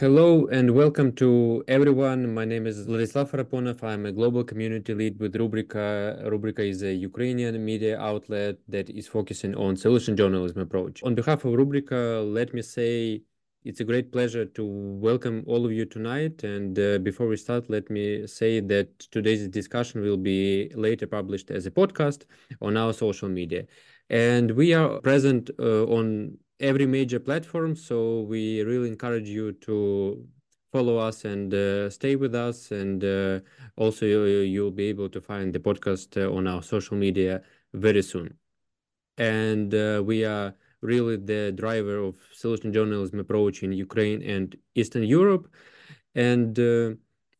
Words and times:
Hello 0.00 0.46
and 0.46 0.70
welcome 0.70 1.12
to 1.12 1.62
everyone. 1.68 2.32
My 2.32 2.46
name 2.46 2.66
is 2.66 2.86
Vladislav 2.86 3.30
Faraponov. 3.30 3.84
I'm 3.84 4.06
a 4.06 4.12
global 4.12 4.42
community 4.42 4.94
lead 4.94 5.20
with 5.20 5.34
Rubryka. 5.34 6.26
Rubryka 6.26 6.60
is 6.60 6.82
a 6.82 6.94
Ukrainian 6.94 7.62
media 7.62 8.00
outlet 8.00 8.56
that 8.66 8.88
is 8.88 9.06
focusing 9.06 9.54
on 9.56 9.76
solution 9.76 10.16
journalism 10.16 10.62
approach. 10.62 11.02
On 11.02 11.14
behalf 11.14 11.44
of 11.44 11.52
Rubryka, 11.52 12.24
let 12.32 12.54
me 12.54 12.62
say 12.62 13.20
it's 13.66 13.80
a 13.80 13.84
great 13.84 14.10
pleasure 14.10 14.46
to 14.46 14.64
welcome 14.64 15.44
all 15.46 15.66
of 15.66 15.72
you 15.72 15.84
tonight. 15.84 16.44
And 16.44 16.78
uh, 16.78 16.96
before 17.00 17.28
we 17.28 17.36
start, 17.36 17.68
let 17.68 17.90
me 17.90 18.26
say 18.26 18.60
that 18.60 19.00
today's 19.00 19.46
discussion 19.48 20.00
will 20.00 20.16
be 20.16 20.70
later 20.74 21.06
published 21.06 21.50
as 21.50 21.66
a 21.66 21.70
podcast 21.70 22.22
on 22.62 22.78
our 22.78 22.94
social 22.94 23.28
media. 23.28 23.64
And 24.08 24.52
we 24.52 24.72
are 24.72 24.98
present 25.02 25.50
uh, 25.58 25.84
on 25.84 26.38
every 26.60 26.86
major 26.86 27.18
platform. 27.18 27.74
So 27.74 28.20
we 28.20 28.62
really 28.62 28.88
encourage 28.88 29.28
you 29.28 29.52
to 29.52 30.26
follow 30.72 30.98
us 30.98 31.24
and 31.24 31.52
uh, 31.52 31.90
stay 31.90 32.16
with 32.16 32.34
us. 32.34 32.70
And 32.70 33.02
uh, 33.02 33.40
also, 33.76 34.06
you'll 34.06 34.70
be 34.70 34.86
able 34.86 35.08
to 35.08 35.20
find 35.20 35.52
the 35.52 35.58
podcast 35.58 36.16
uh, 36.16 36.32
on 36.32 36.46
our 36.46 36.62
social 36.62 36.96
media 36.96 37.42
very 37.72 38.02
soon. 38.02 38.36
And 39.18 39.74
uh, 39.74 40.02
we 40.04 40.24
are 40.24 40.54
really 40.80 41.16
the 41.16 41.52
driver 41.52 41.98
of 41.98 42.16
solution 42.32 42.72
journalism 42.72 43.18
approach 43.18 43.62
in 43.62 43.72
Ukraine 43.72 44.22
and 44.22 44.56
Eastern 44.74 45.02
Europe. 45.02 45.52
And 46.14 46.58
uh, 46.58 46.94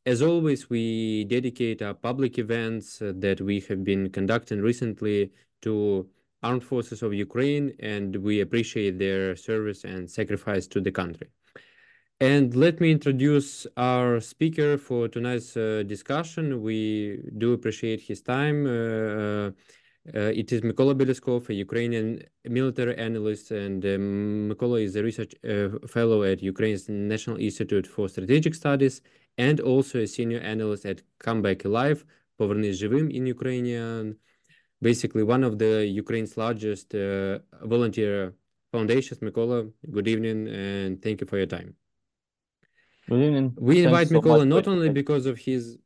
as 0.07 0.23
always, 0.23 0.69
we 0.69 1.25
dedicate 1.25 1.83
our 1.83 1.95
public 1.95 2.39
events 2.39 2.99
that 3.01 3.41
we 3.41 3.61
have 3.61 3.85
been 3.85 4.11
conducting 4.11 4.61
recently 4.61 5.33
to 5.63 6.09
armed 6.43 6.65
forces 6.65 7.03
of 7.03 7.13
Ukraine, 7.13 7.73
and 7.81 8.17
we 8.17 8.41
appreciate 8.41 8.99
their 8.99 9.37
service 9.37 9.85
and 9.85 10.11
sacrifice 10.11 10.67
to 10.69 10.81
the 10.81 10.93
country. 10.93 11.29
And 12.21 12.55
let 12.55 12.81
me 12.81 12.91
introduce 12.91 13.67
our 13.77 14.21
speaker 14.21 14.77
for 14.77 15.09
tonight's 15.09 15.57
uh, 15.57 15.85
discussion. 15.87 16.63
We 16.63 17.19
do 17.39 17.55
appreciate 17.55 18.01
his 18.03 18.21
time. 18.21 18.67
Uh, 18.67 18.71
uh, 18.71 19.51
uh 20.15 20.41
it 20.43 20.53
is 20.53 20.61
Mykola 20.61 20.95
Bielieskov, 20.95 21.49
a 21.49 21.55
Ukrainian 21.55 22.23
military 22.45 22.97
analyst, 22.97 23.51
and 23.51 23.85
um, 23.85 24.51
Mykola 24.51 24.83
is 24.83 24.97
a 24.97 25.03
research 25.03 25.35
uh, 25.45 25.79
fellow 25.87 26.23
at 26.23 26.43
Ukraine's 26.43 26.89
National 26.89 27.37
Institute 27.39 27.87
for 27.87 28.09
Strategic 28.09 28.55
Studies 28.55 29.01
and 29.39 29.61
also 29.61 30.01
a 30.01 30.07
senior 30.07 30.41
analyst 30.41 30.85
at 30.85 31.03
Come 31.19 31.41
Back 31.41 31.65
Alive, 31.65 32.05
Повернись 32.39 32.77
живим 32.77 33.11
in 33.11 33.27
Ukrainian, 33.27 34.17
basically 34.81 35.23
one 35.23 35.45
of 35.45 35.59
the 35.59 35.87
Ukraine's 35.87 36.37
largest 36.37 36.95
uh, 36.95 37.39
volunteer 37.63 38.35
foundations. 38.73 39.21
Mykola, 39.21 39.71
good 39.91 40.09
evening 40.09 40.49
and 40.49 41.03
thank 41.03 41.21
you 41.21 41.27
for 41.27 41.37
your 41.37 41.47
time. 41.47 41.75
Good 43.09 43.23
evening. 43.23 43.55
We 43.59 43.85
invite 43.85 44.09
Thanks 44.09 44.27
Mykola 44.27 44.41
so 44.41 44.45
not 44.45 44.69
only 44.69 44.89
because 44.89 45.27
of 45.27 45.39
his 45.39 45.79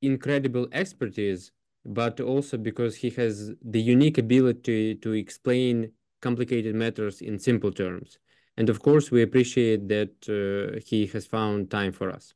incredible 0.00 0.66
expertise, 0.72 1.52
but 1.84 2.20
also 2.20 2.56
because 2.56 2.96
he 2.96 3.10
has 3.10 3.52
the 3.62 3.80
unique 3.80 4.18
ability 4.18 4.94
to 4.96 5.12
explain 5.12 5.92
complicated 6.20 6.74
matters 6.74 7.20
in 7.20 7.38
simple 7.38 7.72
terms. 7.72 8.18
And 8.56 8.68
of 8.68 8.80
course, 8.80 9.10
we 9.10 9.22
appreciate 9.22 9.88
that 9.88 10.14
uh, 10.28 10.78
he 10.86 11.06
has 11.06 11.26
found 11.26 11.70
time 11.70 11.92
for 11.92 12.10
us. 12.10 12.34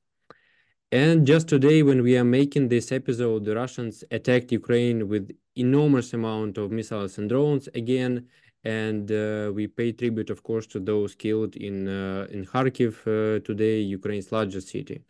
And 0.92 1.26
just 1.26 1.48
today, 1.48 1.82
when 1.82 2.02
we 2.02 2.16
are 2.16 2.24
making 2.24 2.68
this 2.68 2.90
episode, 2.92 3.44
the 3.44 3.54
Russians 3.54 4.04
attacked 4.10 4.52
Ukraine 4.52 5.08
with 5.08 5.30
enormous 5.56 6.12
amount 6.12 6.58
of 6.58 6.70
missiles 6.70 7.18
and 7.18 7.28
drones 7.28 7.68
again. 7.74 8.26
And 8.64 9.10
uh, 9.12 9.52
we 9.54 9.68
pay 9.68 9.92
tribute, 9.92 10.30
of 10.30 10.42
course, 10.42 10.66
to 10.68 10.80
those 10.80 11.14
killed 11.14 11.56
in 11.56 11.86
uh, 11.86 12.26
in 12.30 12.44
Kharkiv 12.44 12.94
uh, 13.06 13.40
today, 13.44 13.80
Ukraine's 13.80 14.32
largest 14.32 14.68
city. 14.68 15.04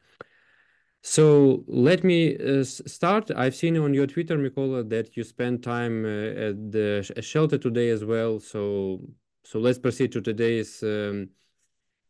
So 1.02 1.64
let 1.68 2.02
me 2.02 2.36
uh, 2.36 2.64
start. 2.64 3.30
I've 3.30 3.54
seen 3.54 3.76
on 3.78 3.94
your 3.94 4.08
Twitter, 4.08 4.36
Mykola, 4.36 4.88
that 4.90 5.16
you 5.16 5.22
spent 5.22 5.62
time 5.62 6.04
uh, 6.04 6.48
at 6.48 6.72
the 6.72 7.16
shelter 7.20 7.58
today 7.58 7.90
as 7.90 8.04
well. 8.04 8.40
So 8.40 9.00
so 9.44 9.60
let's 9.60 9.78
proceed 9.78 10.10
to 10.12 10.20
today's 10.20 10.82
um, 10.82 11.28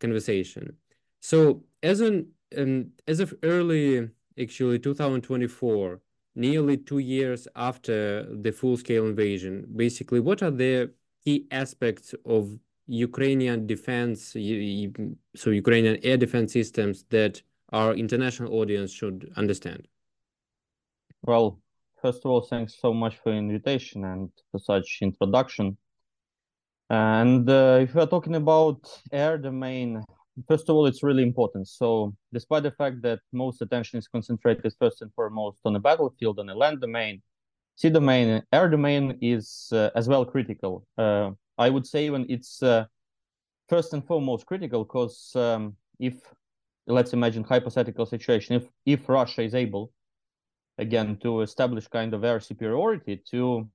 conversation. 0.01 0.77
So 1.21 1.63
as 1.83 2.01
an 2.01 2.29
um, 2.57 2.93
as 3.07 3.21
of 3.21 3.35
early 3.43 4.09
actually 4.41 4.79
2024, 4.79 6.01
nearly 6.37 6.77
two 6.77 6.99
years 6.99 7.49
after 7.57 8.27
the 8.43 8.53
full-scale 8.53 9.07
invasion, 9.07 9.67
basically, 9.75 10.21
what 10.21 10.43
are 10.43 10.51
the 10.51 10.93
key 11.25 11.47
aspects 11.51 12.15
of 12.25 12.57
Ukrainian 12.87 13.67
defense, 13.67 14.37
so 15.35 15.51
Ukrainian 15.51 15.99
air 16.05 16.17
defense 16.17 16.53
systems 16.53 17.05
that 17.11 17.43
our 17.73 17.95
international 17.95 18.55
audience 18.55 18.93
should 18.93 19.33
understand? 19.37 19.89
Well, 21.23 21.59
first 22.01 22.25
of 22.25 22.31
all, 22.31 22.43
thanks 22.43 22.79
so 22.81 22.95
much 22.95 23.17
for 23.17 23.33
the 23.33 23.39
invitation 23.39 24.05
and 24.05 24.31
for 24.53 24.61
such 24.61 24.99
introduction. 25.01 25.77
And 26.89 27.51
uh, 27.51 27.79
if 27.83 27.95
we're 27.95 28.07
talking 28.07 28.37
about 28.37 28.89
air 29.11 29.39
domain, 29.39 30.05
first 30.49 30.69
of 30.69 30.77
all, 30.77 30.87
it's 30.87 31.03
really 31.03 31.23
important. 31.23 31.69
So, 31.69 32.15
despite 32.33 32.63
the 32.63 32.71
fact 32.71 33.03
that 33.03 33.21
most 33.33 33.63
attention 33.63 33.99
is 33.99 34.09
concentrated 34.09 34.73
first 34.79 35.03
and 35.03 35.13
foremost 35.15 35.61
on 35.65 35.73
the 35.73 35.81
battlefield, 35.81 36.39
on 36.39 36.47
the 36.47 36.55
land 36.55 36.81
domain, 36.81 37.23
sea 37.77 37.91
domain, 37.91 38.43
air 38.53 38.69
domain 38.69 39.19
is 39.21 39.69
uh, 39.73 39.91
as 39.95 40.09
well 40.09 40.25
critical. 40.25 40.87
Uh, 40.99 41.31
I 41.59 41.71
would 41.71 41.87
say 41.87 42.07
even 42.07 42.27
it's 42.29 42.63
uh, 42.63 42.85
first 43.69 43.93
and 43.95 44.05
foremost 44.07 44.47
critical 44.47 44.85
because 44.85 45.33
um, 45.35 45.77
if 45.99 46.15
let's 46.87 47.13
imagine 47.13 47.45
hypothetical 47.45 48.07
situation, 48.07 48.57
if 48.57 48.65
if 48.85 49.09
Russia 49.09 49.43
is 49.43 49.55
able 49.55 49.93
again 50.79 51.17
to 51.23 51.41
establish 51.41 51.89
kind 51.89 52.13
of 52.15 52.25
air 52.25 52.41
superiority 52.41 53.23
to 53.31 53.69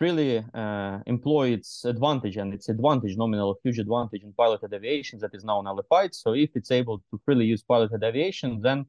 really 0.00 0.44
uh, 0.54 0.98
employ 1.06 1.50
its 1.50 1.84
advantage 1.84 2.36
and 2.36 2.54
its 2.54 2.68
advantage, 2.68 3.16
nominal 3.16 3.58
huge 3.62 3.78
advantage 3.78 4.22
in 4.22 4.32
piloted 4.32 4.72
aviation 4.72 5.18
that 5.20 5.34
is 5.34 5.44
now 5.44 5.60
nullified. 5.60 6.14
So 6.14 6.32
if 6.34 6.50
it's 6.54 6.70
able 6.70 6.98
to 7.10 7.20
freely 7.24 7.44
use 7.44 7.62
piloted 7.62 8.02
aviation, 8.02 8.60
then 8.60 8.86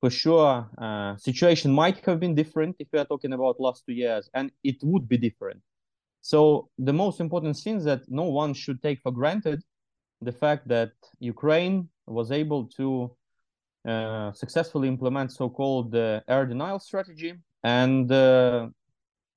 for 0.00 0.10
sure 0.10 0.68
uh, 0.78 1.16
situation 1.16 1.72
might 1.72 2.04
have 2.06 2.18
been 2.20 2.34
different 2.34 2.76
if 2.78 2.88
we 2.92 2.98
are 2.98 3.04
talking 3.04 3.32
about 3.32 3.60
last 3.60 3.84
two 3.86 3.92
years, 3.92 4.28
and 4.34 4.50
it 4.64 4.76
would 4.82 5.08
be 5.08 5.18
different. 5.18 5.60
So 6.22 6.68
the 6.78 6.92
most 6.92 7.20
important 7.20 7.56
thing 7.56 7.82
that 7.84 8.02
no 8.08 8.24
one 8.24 8.52
should 8.54 8.82
take 8.82 9.00
for 9.00 9.12
granted 9.12 9.62
the 10.20 10.32
fact 10.32 10.68
that 10.68 10.92
Ukraine 11.18 11.88
was 12.06 12.30
able 12.30 12.66
to 12.76 13.16
uh, 13.88 14.32
successfully 14.32 14.88
implement 14.88 15.32
so-called 15.32 15.94
uh, 15.94 16.20
air 16.28 16.44
denial 16.44 16.78
strategy 16.78 17.34
and 17.64 18.10
uh, 18.12 18.68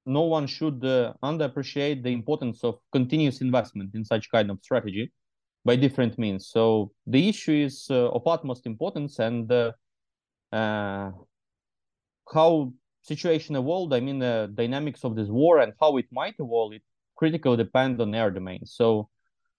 no 0.05 0.21
one 0.21 0.47
should 0.47 0.83
uh, 0.83 1.13
underappreciate 1.23 2.03
the 2.03 2.09
importance 2.09 2.63
of 2.63 2.79
continuous 2.91 3.41
investment 3.41 3.95
in 3.95 4.03
such 4.03 4.29
kind 4.29 4.49
of 4.51 4.59
strategy 4.61 5.11
by 5.65 5.75
different 5.75 6.17
means. 6.17 6.47
So 6.47 6.91
the 7.07 7.29
issue 7.29 7.53
is 7.53 7.87
uh, 7.89 8.09
of 8.09 8.27
utmost 8.27 8.65
importance 8.65 9.19
and 9.19 9.51
uh, 9.51 9.71
uh 10.51 11.11
how 12.33 12.73
situation 13.01 13.55
evolved. 13.55 13.93
I 13.93 13.99
mean, 13.99 14.19
the 14.19 14.51
dynamics 14.53 15.03
of 15.03 15.15
this 15.15 15.29
war 15.29 15.59
and 15.59 15.73
how 15.79 15.97
it 15.97 16.05
might 16.11 16.35
evolve. 16.39 16.73
It 16.73 16.81
critically 17.15 17.57
depend 17.57 18.01
on 18.01 18.15
air 18.15 18.31
domain. 18.31 18.65
So 18.65 19.09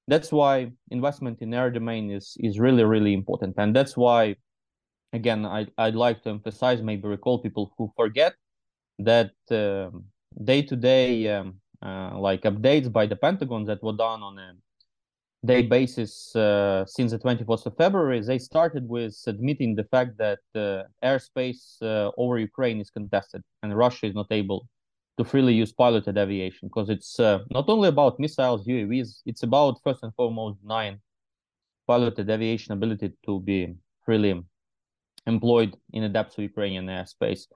that's 0.08 0.32
why 0.32 0.72
investment 0.90 1.40
in 1.40 1.54
air 1.54 1.70
domain 1.70 2.10
is 2.10 2.36
is 2.38 2.58
really 2.58 2.84
really 2.84 3.14
important, 3.14 3.54
and 3.56 3.74
that's 3.74 3.96
why, 3.96 4.36
again, 5.12 5.46
I 5.46 5.66
I'd 5.78 5.94
like 5.94 6.22
to 6.22 6.30
emphasize, 6.30 6.82
maybe 6.82 7.08
recall 7.08 7.38
people 7.38 7.72
who 7.78 7.90
forget 7.96 8.34
that. 8.98 9.32
Um, 9.50 10.04
day-to-day 10.42 11.28
um, 11.28 11.54
uh, 11.82 12.18
like 12.18 12.42
updates 12.42 12.90
by 12.90 13.06
the 13.06 13.16
Pentagon 13.16 13.64
that 13.64 13.82
were 13.82 13.92
done 13.92 14.22
on 14.22 14.38
a 14.38 14.54
day 15.44 15.62
basis 15.62 16.34
uh, 16.34 16.84
since 16.86 17.12
the 17.12 17.18
24th 17.18 17.66
of 17.66 17.76
February, 17.76 18.20
they 18.20 18.38
started 18.38 18.88
with 18.88 19.16
admitting 19.26 19.74
the 19.74 19.84
fact 19.84 20.16
that 20.16 20.38
uh, 20.54 20.82
airspace 21.04 21.80
uh, 21.82 22.10
over 22.16 22.38
Ukraine 22.38 22.80
is 22.80 22.90
contested 22.90 23.42
and 23.62 23.76
Russia 23.76 24.06
is 24.06 24.14
not 24.14 24.26
able 24.30 24.66
to 25.18 25.24
freely 25.24 25.54
use 25.54 25.72
piloted 25.72 26.16
aviation 26.18 26.68
because 26.68 26.88
it's 26.88 27.20
uh, 27.20 27.38
not 27.50 27.68
only 27.68 27.88
about 27.88 28.18
missiles, 28.18 28.66
UAVs, 28.66 29.22
it's 29.26 29.42
about 29.42 29.80
first 29.84 30.02
and 30.02 30.14
foremost 30.14 30.58
nine 30.64 31.00
piloted 31.86 32.28
aviation 32.30 32.72
ability 32.72 33.12
to 33.26 33.40
be 33.40 33.74
freely 34.04 34.42
employed 35.26 35.76
in 35.92 36.02
the 36.02 36.08
depths 36.08 36.36
of 36.38 36.44
Ukrainian 36.44 36.86
airspace. 36.86 37.46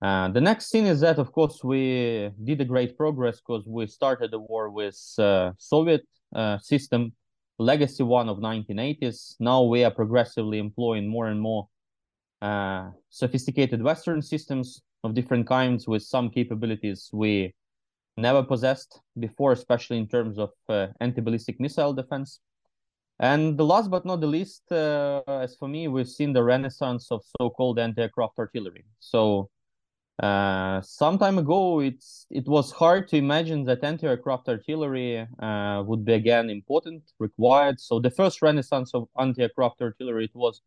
Uh, 0.00 0.28
the 0.28 0.40
next 0.40 0.70
thing 0.70 0.86
is 0.86 1.00
that, 1.00 1.18
of 1.18 1.32
course, 1.32 1.64
we 1.64 2.30
did 2.44 2.60
a 2.60 2.64
great 2.64 2.96
progress 2.96 3.40
because 3.40 3.66
we 3.66 3.86
started 3.86 4.30
the 4.30 4.38
war 4.38 4.70
with 4.70 4.96
uh, 5.18 5.50
Soviet 5.58 6.06
uh, 6.34 6.58
system, 6.58 7.12
legacy 7.58 8.04
one 8.04 8.28
of 8.28 8.38
1980s. 8.38 9.34
Now 9.40 9.62
we 9.62 9.82
are 9.82 9.90
progressively 9.90 10.58
employing 10.58 11.08
more 11.08 11.26
and 11.26 11.40
more 11.40 11.68
uh, 12.40 12.90
sophisticated 13.10 13.82
Western 13.82 14.22
systems 14.22 14.82
of 15.02 15.14
different 15.14 15.48
kinds 15.48 15.88
with 15.88 16.02
some 16.02 16.30
capabilities 16.30 17.10
we 17.12 17.52
never 18.16 18.44
possessed 18.44 19.00
before, 19.18 19.50
especially 19.50 19.98
in 19.98 20.06
terms 20.06 20.38
of 20.38 20.50
uh, 20.68 20.88
anti-ballistic 21.00 21.58
missile 21.58 21.92
defense. 21.92 22.38
And 23.20 23.58
the 23.58 23.64
last 23.64 23.90
but 23.90 24.04
not 24.04 24.20
the 24.20 24.28
least, 24.28 24.62
as 24.70 25.56
for 25.56 25.66
me, 25.66 25.88
we've 25.88 26.08
seen 26.08 26.32
the 26.32 26.44
renaissance 26.44 27.10
of 27.10 27.22
so-called 27.40 27.80
anti-aircraft 27.80 28.38
artillery. 28.38 28.84
So 29.00 29.50
uh, 30.22 30.80
some 30.82 31.16
time 31.16 31.38
ago, 31.38 31.78
it's 31.80 32.26
it 32.30 32.46
was 32.48 32.72
hard 32.72 33.06
to 33.08 33.16
imagine 33.16 33.64
that 33.64 33.84
anti-aircraft 33.84 34.48
artillery 34.48 35.24
uh, 35.38 35.82
would 35.86 36.04
be 36.04 36.14
again 36.14 36.50
important, 36.50 37.02
required. 37.20 37.80
So 37.80 38.00
the 38.00 38.10
first 38.10 38.42
renaissance 38.42 38.94
of 38.94 39.08
anti-aircraft 39.16 39.80
artillery 39.80 40.24
it 40.24 40.34
was 40.34 40.60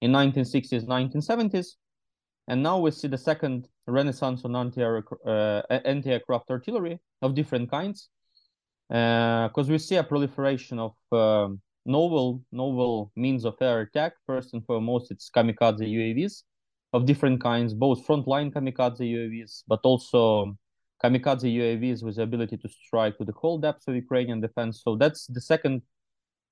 in 0.00 0.10
1960s, 0.12 0.86
1970s, 0.86 1.74
and 2.48 2.62
now 2.62 2.78
we 2.78 2.90
see 2.92 3.08
the 3.08 3.18
second 3.18 3.68
renaissance 3.86 4.42
on 4.44 4.56
anti-aircraft 4.56 5.26
uh, 5.26 5.62
anti-aircraft 5.84 6.50
artillery 6.50 6.98
of 7.20 7.34
different 7.34 7.70
kinds, 7.70 8.08
because 8.88 9.68
uh, 9.68 9.72
we 9.72 9.78
see 9.78 9.96
a 9.96 10.04
proliferation 10.04 10.78
of 10.78 10.94
um, 11.12 11.60
novel 11.84 12.42
novel 12.52 13.12
means 13.16 13.44
of 13.44 13.54
air 13.60 13.82
attack. 13.82 14.14
First 14.26 14.54
and 14.54 14.64
foremost, 14.64 15.10
it's 15.10 15.28
kamikaze 15.28 15.80
UAVs 15.80 16.44
of 16.94 17.06
different 17.06 17.42
kinds, 17.42 17.74
both 17.74 18.06
frontline 18.06 18.52
kamikaze 18.52 19.00
UAVs, 19.00 19.64
but 19.66 19.80
also 19.82 20.56
kamikaze 21.02 21.52
UAVs 21.60 22.04
with 22.04 22.16
the 22.16 22.22
ability 22.22 22.56
to 22.56 22.68
strike 22.68 23.18
to 23.18 23.24
the 23.24 23.32
whole 23.32 23.58
depth 23.58 23.88
of 23.88 23.96
Ukrainian 23.96 24.40
defense. 24.40 24.80
So 24.84 24.96
that's 24.96 25.26
the 25.26 25.40
second 25.40 25.82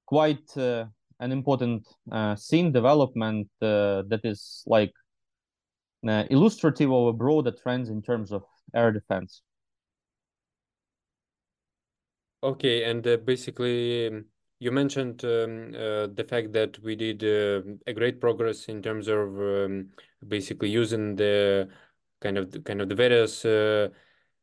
quite 0.04 0.48
uh, 0.56 0.86
an 1.20 1.30
important 1.30 1.86
uh, 2.10 2.34
scene 2.34 2.72
development 2.72 3.48
uh, 3.62 4.02
that 4.10 4.22
is 4.24 4.64
like 4.66 4.92
uh, 6.06 6.24
illustrative 6.28 6.90
of 6.90 7.06
a 7.06 7.12
broader 7.12 7.52
trends 7.52 7.88
in 7.88 8.02
terms 8.02 8.32
of 8.32 8.42
air 8.74 8.90
defense. 8.90 9.42
Okay, 12.42 12.82
and 12.82 13.06
uh, 13.06 13.18
basically 13.18 14.24
you 14.62 14.70
mentioned 14.70 15.24
um, 15.24 15.74
uh, 15.74 16.06
the 16.06 16.24
fact 16.28 16.52
that 16.52 16.78
we 16.84 16.94
did 16.94 17.24
uh, 17.24 17.62
a 17.88 17.92
great 17.92 18.20
progress 18.20 18.66
in 18.66 18.80
terms 18.80 19.08
of 19.08 19.36
um, 19.40 19.88
basically 20.28 20.70
using 20.70 21.16
the 21.16 21.68
kind 22.20 22.38
of 22.38 22.52
the, 22.52 22.60
kind 22.60 22.80
of 22.80 22.88
the 22.88 22.94
various 22.94 23.44
uh, 23.44 23.88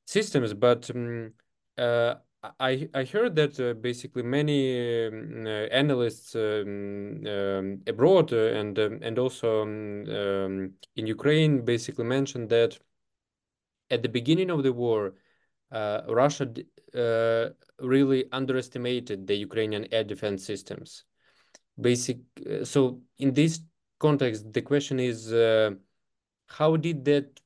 systems, 0.06 0.54
but 0.54 0.90
um, 0.94 1.32
uh, 1.78 2.16
I 2.60 2.90
I 2.94 3.06
heard 3.06 3.34
that 3.38 3.58
uh, 3.62 3.74
basically 3.76 4.24
many 4.24 5.08
um, 5.08 5.46
uh, 5.48 5.68
analysts 5.72 6.36
um, 6.36 7.26
um, 7.26 7.82
abroad 7.88 8.34
and 8.34 8.78
and 8.78 9.20
also 9.20 9.64
in 9.64 10.74
Ukraine 10.96 11.64
basically 11.64 12.06
mentioned 12.06 12.50
that 12.50 12.78
at 13.90 14.04
the 14.04 14.10
beginning 14.10 14.50
of 14.50 14.64
the 14.64 14.74
war, 14.74 15.14
Russia 15.72 16.54
uh, 16.96 17.50
really 17.80 18.26
underestimated 18.32 19.28
the 19.28 19.36
Ukrainian 19.36 19.88
air 19.92 20.04
defense 20.04 20.46
systems. 20.46 21.04
Basic. 21.80 22.18
Uh, 22.50 22.66
so 22.66 23.02
in 23.18 23.34
this 23.34 23.62
context, 24.00 24.52
the 24.52 24.62
question 24.62 25.00
is, 25.00 25.32
uh, 25.32 25.72
how 26.48 26.76
did 26.76 27.06
that 27.06 27.40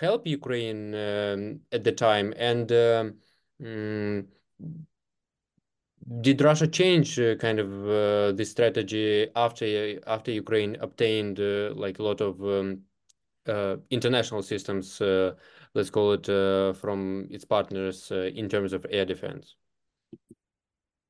help 0.00 0.26
Ukraine 0.26 0.94
um, 0.94 1.60
at 1.72 1.84
the 1.84 1.92
time, 1.92 2.32
and 2.36 2.70
um, 2.72 3.14
mm, 3.60 4.26
did 6.20 6.40
Russia 6.40 6.66
change 6.66 7.18
uh, 7.18 7.36
kind 7.36 7.58
of 7.58 7.70
uh, 7.88 8.32
the 8.32 8.44
strategy 8.44 9.28
after 9.34 10.00
after 10.06 10.30
Ukraine 10.30 10.76
obtained 10.80 11.38
uh, 11.40 11.72
like 11.74 11.98
a 11.98 12.02
lot 12.02 12.20
of 12.20 12.40
um, 12.42 12.82
international 13.90 14.42
systems 14.42 15.02
let's 15.74 15.90
call 15.90 16.12
it, 16.12 16.28
uh, 16.28 16.72
from 16.74 17.26
its 17.30 17.44
partners 17.44 18.10
uh, 18.12 18.30
in 18.34 18.48
terms 18.48 18.72
of 18.72 18.86
air 18.90 19.04
defense? 19.04 19.56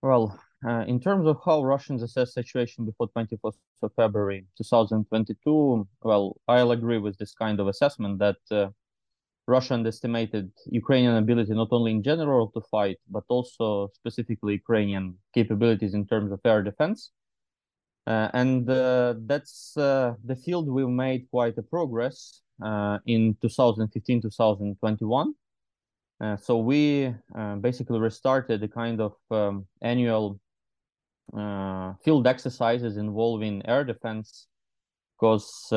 Well, 0.03 0.38
uh, 0.67 0.85
in 0.87 1.00
terms 1.00 1.26
of 1.26 1.38
how 1.44 1.62
Russians 1.62 2.03
assess 2.03 2.35
situation 2.35 2.85
before 2.85 3.09
24th 3.17 3.56
of 3.82 3.93
February 3.94 4.47
2022, 4.56 5.88
well, 6.03 6.37
I'll 6.49 6.70
agree 6.70 6.99
with 6.99 7.19
this 7.19 7.35
kind 7.35 7.59
of 7.61 7.67
assessment 7.69 8.19
that 8.20 8.37
uh, 8.50 8.69
Russia 9.49 9.75
underestimated 9.75 10.53
Ukrainian 10.67 11.17
ability 11.17 11.53
not 11.55 11.69
only 11.73 11.91
in 11.91 12.03
general 12.03 12.49
to 12.53 12.61
fight, 12.61 12.99
but 13.11 13.25
also 13.29 13.88
specifically 13.94 14.55
Ukrainian 14.55 15.19
capabilities 15.35 15.94
in 15.94 16.06
terms 16.06 16.31
of 16.31 16.41
air 16.44 16.62
defense. 16.62 17.11
Uh, 18.06 18.29
and 18.32 18.69
uh, 18.69 19.14
that's 19.26 19.73
the 19.75 20.38
field 20.44 20.69
we've 20.69 20.88
made 20.88 21.29
quite 21.31 21.56
a 21.59 21.62
progress 21.62 22.43
uh, 22.43 22.51
in 23.06 23.37
2015 23.41 24.23
2021 24.23 25.35
uh, 26.20 26.37
so 26.37 26.59
we 26.59 27.12
uh, 27.35 27.56
basically 27.56 27.99
restarted 27.99 28.61
the 28.61 28.69
kind 28.69 29.00
of 29.00 29.14
um, 29.31 29.67
annual 29.81 30.38
field 32.05 32.26
exercises 32.26 32.97
involving 32.97 33.64
air 33.67 33.85
defense 33.85 34.47
because 35.17 35.69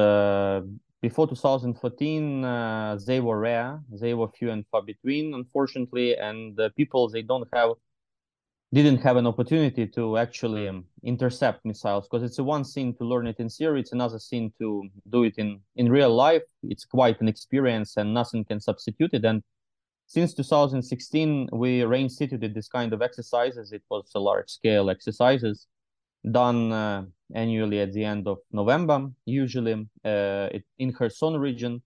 before 1.02 1.28
2014 1.28 2.44
uh, 2.44 2.98
they 3.06 3.20
were 3.20 3.40
rare. 3.40 3.80
They 4.02 4.14
were 4.16 4.28
few 4.28 4.50
and 4.50 4.66
far 4.72 4.82
between 4.82 5.36
unfortunately 5.36 6.18
and 6.18 6.56
the 6.56 6.72
people 6.72 7.08
they 7.10 7.22
don't 7.22 7.48
have 7.54 7.72
didn't 8.76 8.98
have 8.98 9.16
an 9.16 9.26
opportunity 9.26 9.88
to 9.88 10.18
actually 10.18 10.68
um, 10.68 10.84
intercept 11.02 11.64
missiles 11.64 12.10
because 12.10 12.24
it's 12.24 12.40
one 12.40 12.66
thing 12.66 12.94
to 12.96 13.06
learn 13.06 13.26
it 13.26 13.40
in 13.40 13.48
theory 13.48 13.80
it's 13.80 13.94
another 13.94 14.20
thing 14.20 14.52
to 14.60 14.84
do 15.10 15.24
it 15.24 15.36
in 15.38 15.62
in 15.78 15.90
real 15.90 16.14
life. 16.14 16.44
It's 16.62 16.84
quite 16.84 17.22
an 17.22 17.30
experience 17.30 17.96
and 17.96 18.14
nothing 18.14 18.44
can 18.44 18.60
substitute 18.60 19.14
it. 19.14 19.24
And 19.24 19.42
since 20.08 20.34
2016 20.34 21.50
we 21.54 21.80
reinstituted 21.94 22.54
this 22.54 22.68
kind 22.68 22.92
of 22.92 23.02
exercises. 23.02 23.72
It 23.72 23.84
was 23.90 24.12
a 24.14 24.20
large 24.20 24.50
scale 24.50 24.90
exercises 24.90 25.68
done 26.30 26.72
uh, 26.74 27.06
annually 27.34 27.80
at 27.80 27.94
the 27.94 28.04
end 28.04 28.28
of 28.28 28.40
november 28.52 29.08
usually 29.26 29.74
uh, 30.04 30.50
it, 30.52 30.66
in 30.80 30.92
kherson 30.92 31.38
region. 31.38 31.82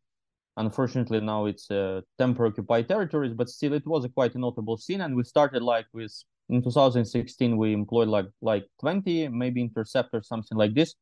Unfortunately 0.58 1.22
now 1.22 1.46
it's 1.46 1.70
uh, 1.70 2.02
temporary 2.18 2.50
occupied 2.52 2.88
territories 2.88 3.34
but 3.36 3.48
still 3.48 3.74
it 3.74 3.86
was 3.86 4.06
a 4.06 4.10
quite 4.10 4.34
a 4.34 4.40
notable 4.40 4.78
scene 4.78 5.02
and 5.02 5.16
we 5.16 5.24
started 5.24 5.62
like 5.62 5.86
with 5.94 6.14
in 6.50 6.62
2016 6.62 7.58
we 7.58 7.74
employed 7.74 8.08
like 8.08 8.28
like 8.42 8.66
20 8.80 9.28
maybe 9.30 9.62
interceptors 9.62 10.28
something 10.28 10.58
like 10.58 10.74
this. 10.74 10.96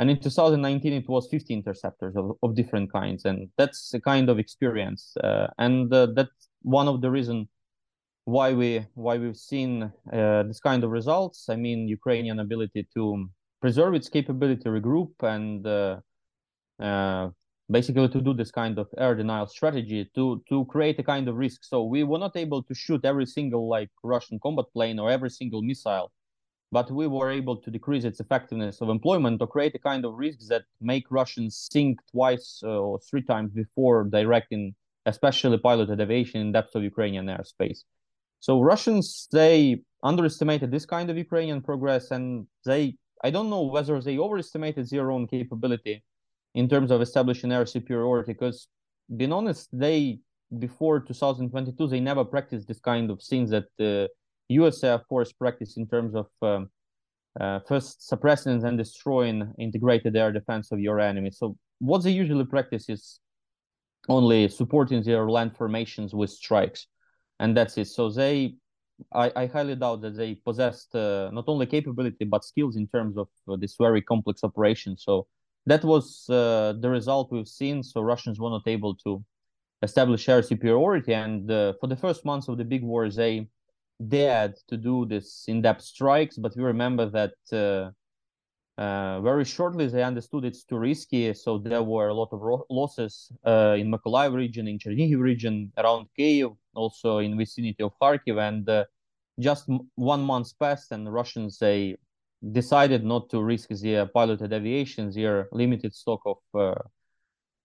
And 0.00 0.10
in 0.10 0.20
2019 0.20 0.92
it 0.92 1.08
was 1.08 1.28
50 1.28 1.54
interceptors 1.54 2.14
of, 2.16 2.32
of 2.42 2.54
different 2.54 2.92
kinds. 2.92 3.24
And 3.24 3.48
that's 3.56 3.92
a 3.94 4.00
kind 4.00 4.28
of 4.28 4.38
experience 4.38 5.16
uh, 5.22 5.48
and 5.58 5.92
uh, 5.92 6.08
that's 6.14 6.48
one 6.62 6.88
of 6.88 7.00
the 7.00 7.10
reasons 7.10 7.48
why 8.24 8.52
we 8.52 8.84
why 8.94 9.16
we've 9.16 9.36
seen 9.36 9.90
uh, 10.12 10.42
this 10.42 10.60
kind 10.60 10.84
of 10.84 10.90
results. 10.90 11.48
I 11.48 11.56
mean 11.56 11.88
ukrainian 11.88 12.40
ability 12.40 12.86
to 12.94 13.28
preserve 13.60 13.94
its 13.94 14.08
capability 14.08 14.68
regroup 14.68 15.12
and 15.22 15.66
uh, 15.66 15.96
uh, 16.80 17.30
basically 17.70 18.08
to 18.08 18.20
do 18.20 18.34
this 18.34 18.50
kind 18.50 18.78
of 18.78 18.88
air 18.96 19.14
denial 19.14 19.46
strategy 19.46 20.10
to 20.14 20.42
to 20.48 20.64
create 20.66 20.98
a 20.98 21.02
kind 21.02 21.28
of 21.28 21.36
risk. 21.36 21.64
So 21.64 21.84
we 21.84 22.02
were 22.04 22.18
not 22.18 22.36
able 22.36 22.62
to 22.62 22.74
shoot 22.74 23.04
every 23.04 23.26
single 23.26 23.68
like 23.68 23.90
russian 24.02 24.38
combat 24.42 24.66
plane 24.72 24.98
or 24.98 25.10
every 25.10 25.30
single 25.30 25.62
missile 25.62 26.10
but 26.70 26.90
we 26.90 27.06
were 27.06 27.30
able 27.30 27.56
to 27.56 27.70
decrease 27.70 28.04
its 28.04 28.20
effectiveness 28.20 28.80
of 28.80 28.88
employment 28.88 29.40
or 29.40 29.46
create 29.46 29.74
a 29.74 29.78
kind 29.78 30.04
of 30.04 30.14
risks 30.14 30.48
that 30.48 30.64
make 30.80 31.10
russians 31.10 31.68
think 31.72 31.98
twice 32.10 32.60
uh, 32.62 32.68
or 32.68 32.98
three 33.00 33.22
times 33.22 33.52
before 33.52 34.04
directing 34.04 34.74
especially 35.06 35.58
piloted 35.58 36.00
aviation 36.00 36.40
in 36.40 36.52
depth 36.52 36.74
of 36.74 36.82
ukrainian 36.82 37.26
airspace. 37.26 37.84
So 38.40 38.60
russians 38.60 39.28
they 39.32 39.82
underestimated 40.02 40.70
this 40.70 40.86
kind 40.86 41.10
of 41.10 41.16
ukrainian 41.16 41.60
progress 41.62 42.10
and 42.10 42.46
they 42.64 42.96
i 43.24 43.30
don't 43.30 43.50
know 43.50 43.62
whether 43.62 44.00
they 44.00 44.18
overestimated 44.18 44.88
their 44.88 45.10
own 45.10 45.26
capability 45.26 46.04
in 46.54 46.68
terms 46.68 46.90
of 46.90 47.00
establishing 47.00 47.52
air 47.52 47.66
superiority 47.66 48.32
because 48.32 48.68
being 49.16 49.32
honest 49.32 49.68
they 49.72 50.18
before 50.58 51.00
2022 51.00 51.86
they 51.86 52.00
never 52.00 52.24
practiced 52.24 52.66
this 52.68 52.80
kind 52.80 53.10
of 53.10 53.22
things 53.22 53.50
that 53.50 53.64
the 53.78 54.08
us 54.50 54.82
air 54.82 55.00
force 55.08 55.32
practice 55.32 55.76
in 55.76 55.86
terms 55.86 56.14
of 56.14 56.26
um, 56.42 56.70
uh, 57.38 57.60
first 57.60 58.06
suppressing 58.08 58.64
and 58.64 58.78
destroying 58.78 59.52
integrated 59.58 60.16
air 60.16 60.32
defense 60.32 60.72
of 60.72 60.80
your 60.80 60.98
enemy. 60.98 61.30
So 61.30 61.56
what 61.78 62.02
they 62.02 62.10
usually 62.10 62.44
practice 62.44 62.88
is 62.88 63.20
only 64.08 64.48
supporting 64.48 65.02
their 65.02 65.28
land 65.28 65.56
formations 65.56 66.14
with 66.14 66.30
strikes 66.30 66.86
and 67.38 67.56
that's 67.56 67.76
it. 67.78 67.86
So 67.86 68.10
they 68.10 68.56
I, 69.14 69.30
I 69.36 69.46
highly 69.46 69.76
doubt 69.76 70.00
that 70.00 70.16
they 70.16 70.34
possessed 70.34 70.94
uh, 70.94 71.30
not 71.32 71.44
only 71.46 71.66
capability 71.66 72.24
but 72.24 72.44
skills 72.44 72.76
in 72.76 72.88
terms 72.88 73.16
of 73.16 73.28
uh, 73.48 73.56
this 73.56 73.76
very 73.78 74.02
complex 74.02 74.42
operation. 74.42 74.96
So 74.96 75.28
that 75.68 75.84
was 75.84 76.28
uh, 76.30 76.72
the 76.80 76.88
result 76.88 77.30
we've 77.30 77.48
seen. 77.48 77.82
So 77.82 78.00
Russians 78.00 78.40
were 78.40 78.50
not 78.50 78.66
able 78.66 78.94
to 79.04 79.22
establish 79.82 80.28
air 80.28 80.42
superiority, 80.42 81.14
and 81.14 81.50
uh, 81.50 81.74
for 81.78 81.86
the 81.86 81.96
first 81.96 82.24
months 82.24 82.48
of 82.48 82.56
the 82.56 82.64
big 82.64 82.82
war, 82.82 83.08
they 83.10 83.48
dared 84.08 84.54
to 84.68 84.76
do 84.76 85.04
this 85.06 85.44
in-depth 85.46 85.82
strikes. 85.82 86.36
But 86.36 86.56
we 86.56 86.62
remember 86.62 87.06
that 87.10 87.34
uh, 87.52 87.90
uh 88.80 89.20
very 89.20 89.44
shortly 89.44 89.88
they 89.88 90.04
understood 90.04 90.44
it's 90.44 90.64
too 90.64 90.78
risky. 90.78 91.34
So 91.34 91.58
there 91.58 91.82
were 91.82 92.08
a 92.08 92.14
lot 92.14 92.30
of 92.32 92.40
losses 92.70 93.30
uh, 93.44 93.76
in 93.78 93.90
Mykolaiv 93.92 94.34
region, 94.34 94.66
in 94.68 94.78
Chernihiv 94.78 95.20
region, 95.20 95.72
around 95.76 96.06
Kiev, 96.16 96.52
also 96.74 97.18
in 97.18 97.36
vicinity 97.36 97.82
of 97.82 97.92
Kharkiv, 98.00 98.38
and 98.48 98.86
just 99.38 99.68
one 99.94 100.22
month 100.22 100.58
passed 100.58 100.92
and 100.92 101.06
the 101.06 101.10
Russians 101.10 101.58
they 101.58 101.96
decided 102.52 103.04
not 103.04 103.28
to 103.30 103.42
risk 103.42 103.68
their 103.70 104.06
piloted 104.06 104.52
aviation, 104.52 105.10
their 105.10 105.48
limited 105.52 105.94
stock 105.94 106.20
of 106.24 106.38
uh, 106.54 106.74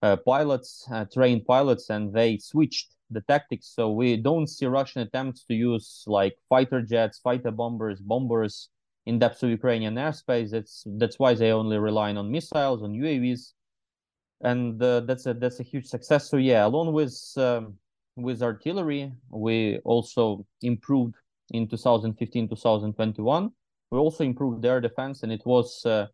uh, 0.02 0.16
pilots, 0.16 0.86
uh, 0.92 1.04
trained 1.12 1.46
pilots, 1.46 1.90
and 1.90 2.12
they 2.12 2.38
switched 2.38 2.94
the 3.10 3.22
tactics. 3.22 3.72
So 3.74 3.90
we 3.90 4.16
don't 4.16 4.48
see 4.48 4.66
Russian 4.66 5.02
attempts 5.02 5.44
to 5.44 5.54
use 5.54 6.04
like 6.06 6.36
fighter 6.48 6.82
jets, 6.82 7.18
fighter 7.18 7.50
bombers, 7.50 8.00
bombers 8.00 8.68
in 9.06 9.18
depths 9.18 9.42
of 9.42 9.50
Ukrainian 9.50 9.94
airspace. 9.94 10.50
That's 10.50 10.84
that's 10.98 11.18
why 11.18 11.34
they 11.34 11.52
only 11.52 11.78
relying 11.78 12.16
on 12.18 12.30
missiles, 12.30 12.82
on 12.82 12.92
UAVs, 12.92 13.52
and 14.40 14.82
uh, 14.82 15.00
that's 15.00 15.26
a 15.26 15.34
that's 15.34 15.60
a 15.60 15.62
huge 15.62 15.86
success. 15.86 16.28
So 16.28 16.36
yeah, 16.36 16.66
along 16.66 16.92
with 16.92 17.16
um, 17.36 17.74
with 18.16 18.42
artillery, 18.42 19.12
we 19.30 19.78
also 19.84 20.46
improved 20.62 21.14
in 21.50 21.68
2015 21.68 22.48
2021 22.48 23.50
we 23.94 24.00
also 24.00 24.24
improved 24.24 24.60
their 24.60 24.80
defense, 24.80 25.22
and 25.22 25.32
it 25.32 25.42
was 25.46 25.86
uh, 25.86 26.06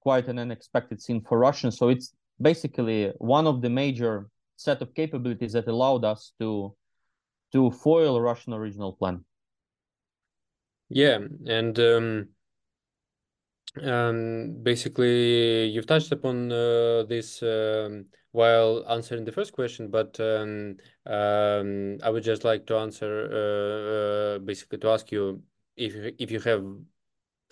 quite 0.00 0.28
an 0.28 0.38
unexpected 0.38 1.02
scene 1.02 1.20
for 1.20 1.36
Russians. 1.38 1.76
So 1.76 1.88
it's 1.88 2.14
basically 2.40 3.12
one 3.18 3.46
of 3.48 3.60
the 3.60 3.70
major 3.70 4.28
set 4.56 4.80
of 4.80 4.94
capabilities 4.94 5.52
that 5.54 5.66
allowed 5.66 6.04
us 6.04 6.32
to 6.38 6.74
to 7.52 7.70
foil 7.70 8.20
Russian 8.20 8.52
original 8.52 8.92
plan. 8.92 9.24
Yeah, 10.88 11.18
and 11.46 11.78
um, 11.78 12.28
um, 13.82 14.62
basically 14.62 15.66
you've 15.66 15.86
touched 15.86 16.12
upon 16.12 16.52
uh, 16.52 17.02
this 17.08 17.42
um, 17.42 18.06
while 18.30 18.84
answering 18.88 19.24
the 19.24 19.32
first 19.32 19.52
question, 19.52 19.88
but 19.88 20.18
um, 20.20 20.76
um, 21.06 21.98
I 22.02 22.10
would 22.10 22.22
just 22.22 22.44
like 22.44 22.66
to 22.66 22.76
answer 22.76 23.10
uh, 23.32 24.36
uh, 24.36 24.38
basically 24.38 24.78
to 24.78 24.88
ask 24.88 25.10
you 25.10 25.42
if 25.76 25.94
if 26.18 26.30
you 26.30 26.38
have 26.40 26.64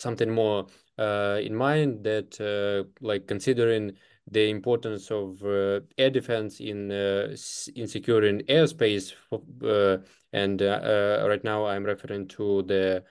something 0.03 0.31
more 0.31 0.67
uh, 0.99 1.39
in 1.43 1.55
mind 1.55 2.05
that 2.05 2.39
uh, 2.41 2.89
like 3.01 3.27
considering 3.27 3.93
the 4.31 4.51
importance 4.51 5.11
of 5.11 5.43
uh, 5.43 5.81
air 5.99 6.11
defense 6.11 6.61
in 6.61 6.91
uh, 6.91 7.35
in 7.75 7.87
securing 7.89 8.41
airspace 8.43 9.13
for, 9.29 9.43
uh, 9.65 9.99
and 10.33 10.63
uh, 10.63 11.25
right 11.29 11.45
now 11.45 11.67
I'm 11.67 11.85
referring 11.85 12.29
to 12.29 12.63
the 12.63 13.05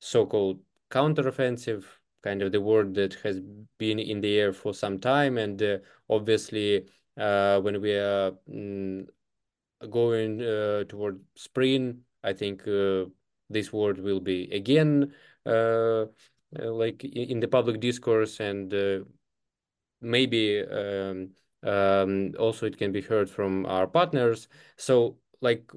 so-called 0.00 0.60
counteroffensive 0.90 1.84
kind 2.22 2.42
of 2.42 2.52
the 2.52 2.60
word 2.60 2.94
that 2.94 3.14
has 3.22 3.40
been 3.78 3.98
in 3.98 4.20
the 4.20 4.38
air 4.38 4.52
for 4.52 4.72
some 4.72 4.98
time. 4.98 5.36
And 5.36 5.80
obviously 6.08 6.86
when 7.14 7.80
we 7.80 7.92
are 7.92 8.32
mm, 8.50 9.06
going 9.90 10.38
toward 10.88 11.20
spring 11.34 12.00
I 12.22 12.32
think 12.32 12.64
this 13.50 13.72
word 13.72 13.98
will 13.98 14.20
be 14.20 14.50
again 14.50 15.12
like 16.60 17.04
in 17.04 17.40
the 17.40 17.48
public 17.48 17.80
discourse 17.80 18.40
and 18.40 18.72
uh, 18.72 19.00
maybe 20.00 20.62
um, 20.62 21.30
um, 21.62 22.34
also 22.38 22.66
it 22.66 22.78
can 22.78 22.92
be 22.92 23.00
heard 23.00 23.28
from 23.28 23.66
our 23.66 23.86
partners. 23.86 24.48
So 24.76 25.18
like 25.40 25.70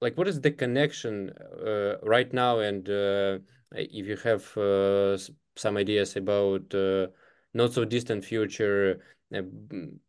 like 0.00 0.16
what 0.16 0.28
is 0.28 0.40
the 0.40 0.50
connection 0.50 1.30
uh, 1.30 1.96
right 2.02 2.32
now? 2.32 2.60
And 2.60 2.88
uh, 2.88 3.38
if 3.72 4.06
you 4.06 4.16
have 4.18 4.56
uh, 4.56 5.18
some 5.56 5.76
ideas 5.76 6.16
about 6.16 6.72
uh, 6.74 7.08
not 7.54 7.72
so 7.72 7.84
distant 7.84 8.24
future 8.24 9.00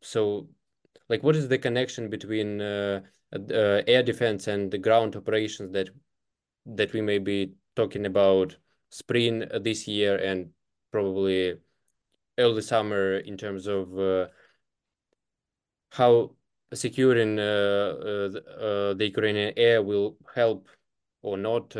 so 0.01 0.47
like 1.09 1.23
what 1.23 1.35
is 1.35 1.49
the 1.49 1.57
connection 1.57 2.09
between 2.09 2.61
air 2.61 4.03
defense 4.03 4.47
and 4.47 4.71
the 4.71 4.77
ground 4.77 5.15
operations 5.15 5.73
that 5.73 5.89
that 6.65 6.93
we 6.93 7.01
may 7.01 7.17
be 7.17 7.53
talking 7.75 8.05
about 8.05 8.55
spring 8.89 9.45
this 9.61 9.87
year 9.87 10.17
and 10.17 10.49
probably 10.91 11.55
early 12.37 12.61
summer 12.61 13.17
in 13.17 13.37
terms 13.37 13.67
of 13.67 13.97
uh, 13.97 14.27
how 15.91 16.31
securing 16.73 17.39
uh, 17.39 17.41
uh, 17.41 18.93
the 18.93 19.05
Ukrainian 19.11 19.53
air 19.57 19.81
will 19.81 20.17
help 20.33 20.67
or 21.21 21.37
not 21.37 21.75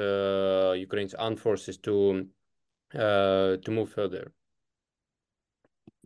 Ukraine's 0.75 1.13
armed 1.13 1.39
forces 1.39 1.77
to 1.77 2.27
to 2.91 3.71
move 3.71 3.91
further. 3.91 4.33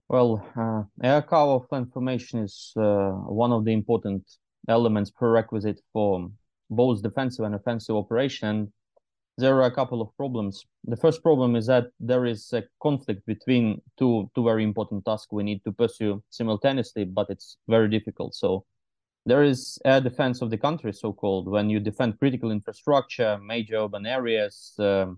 Well, 0.10 0.46
uh, 0.56 0.84
air 1.02 1.22
cover 1.24 1.54
of 1.54 1.66
information 1.72 2.44
is 2.44 2.74
uh, 2.78 3.12
one 3.44 3.52
of 3.52 3.66
the 3.66 3.74
important 3.74 4.30
elements 4.68 5.10
prerequisite 5.10 5.80
for 5.92 6.30
both 6.70 7.02
defensive 7.02 7.46
and 7.46 7.56
offensive 7.56 7.96
operation 7.96 8.72
there 9.38 9.56
are 9.56 9.66
a 9.66 9.72
couple 9.72 10.02
of 10.02 10.16
problems. 10.16 10.66
The 10.84 10.98
first 10.98 11.24
problem 11.24 11.56
is 11.56 11.66
that 11.68 11.88
there 12.00 12.26
is 12.26 12.54
a 12.54 12.64
conflict 12.82 13.26
between 13.26 13.82
two 13.98 14.30
two 14.36 14.44
very 14.44 14.64
important 14.64 15.06
tasks 15.06 15.32
we 15.32 15.44
need 15.44 15.64
to 15.64 15.72
pursue 15.72 16.22
simultaneously, 16.30 17.06
but 17.06 17.30
it's 17.30 17.58
very 17.68 17.90
difficult. 17.90 18.36
So 18.36 18.66
there 19.26 19.44
is 19.44 19.80
air 19.86 20.02
defense 20.02 20.42
of 20.42 20.50
the 20.50 20.58
country, 20.58 20.94
so-called, 20.94 21.48
when 21.48 21.70
you 21.70 21.80
defend 21.80 22.20
critical 22.20 22.52
infrastructure, 22.52 23.40
major 23.40 23.78
urban 23.78 24.06
areas, 24.06 24.74
um, 24.80 25.18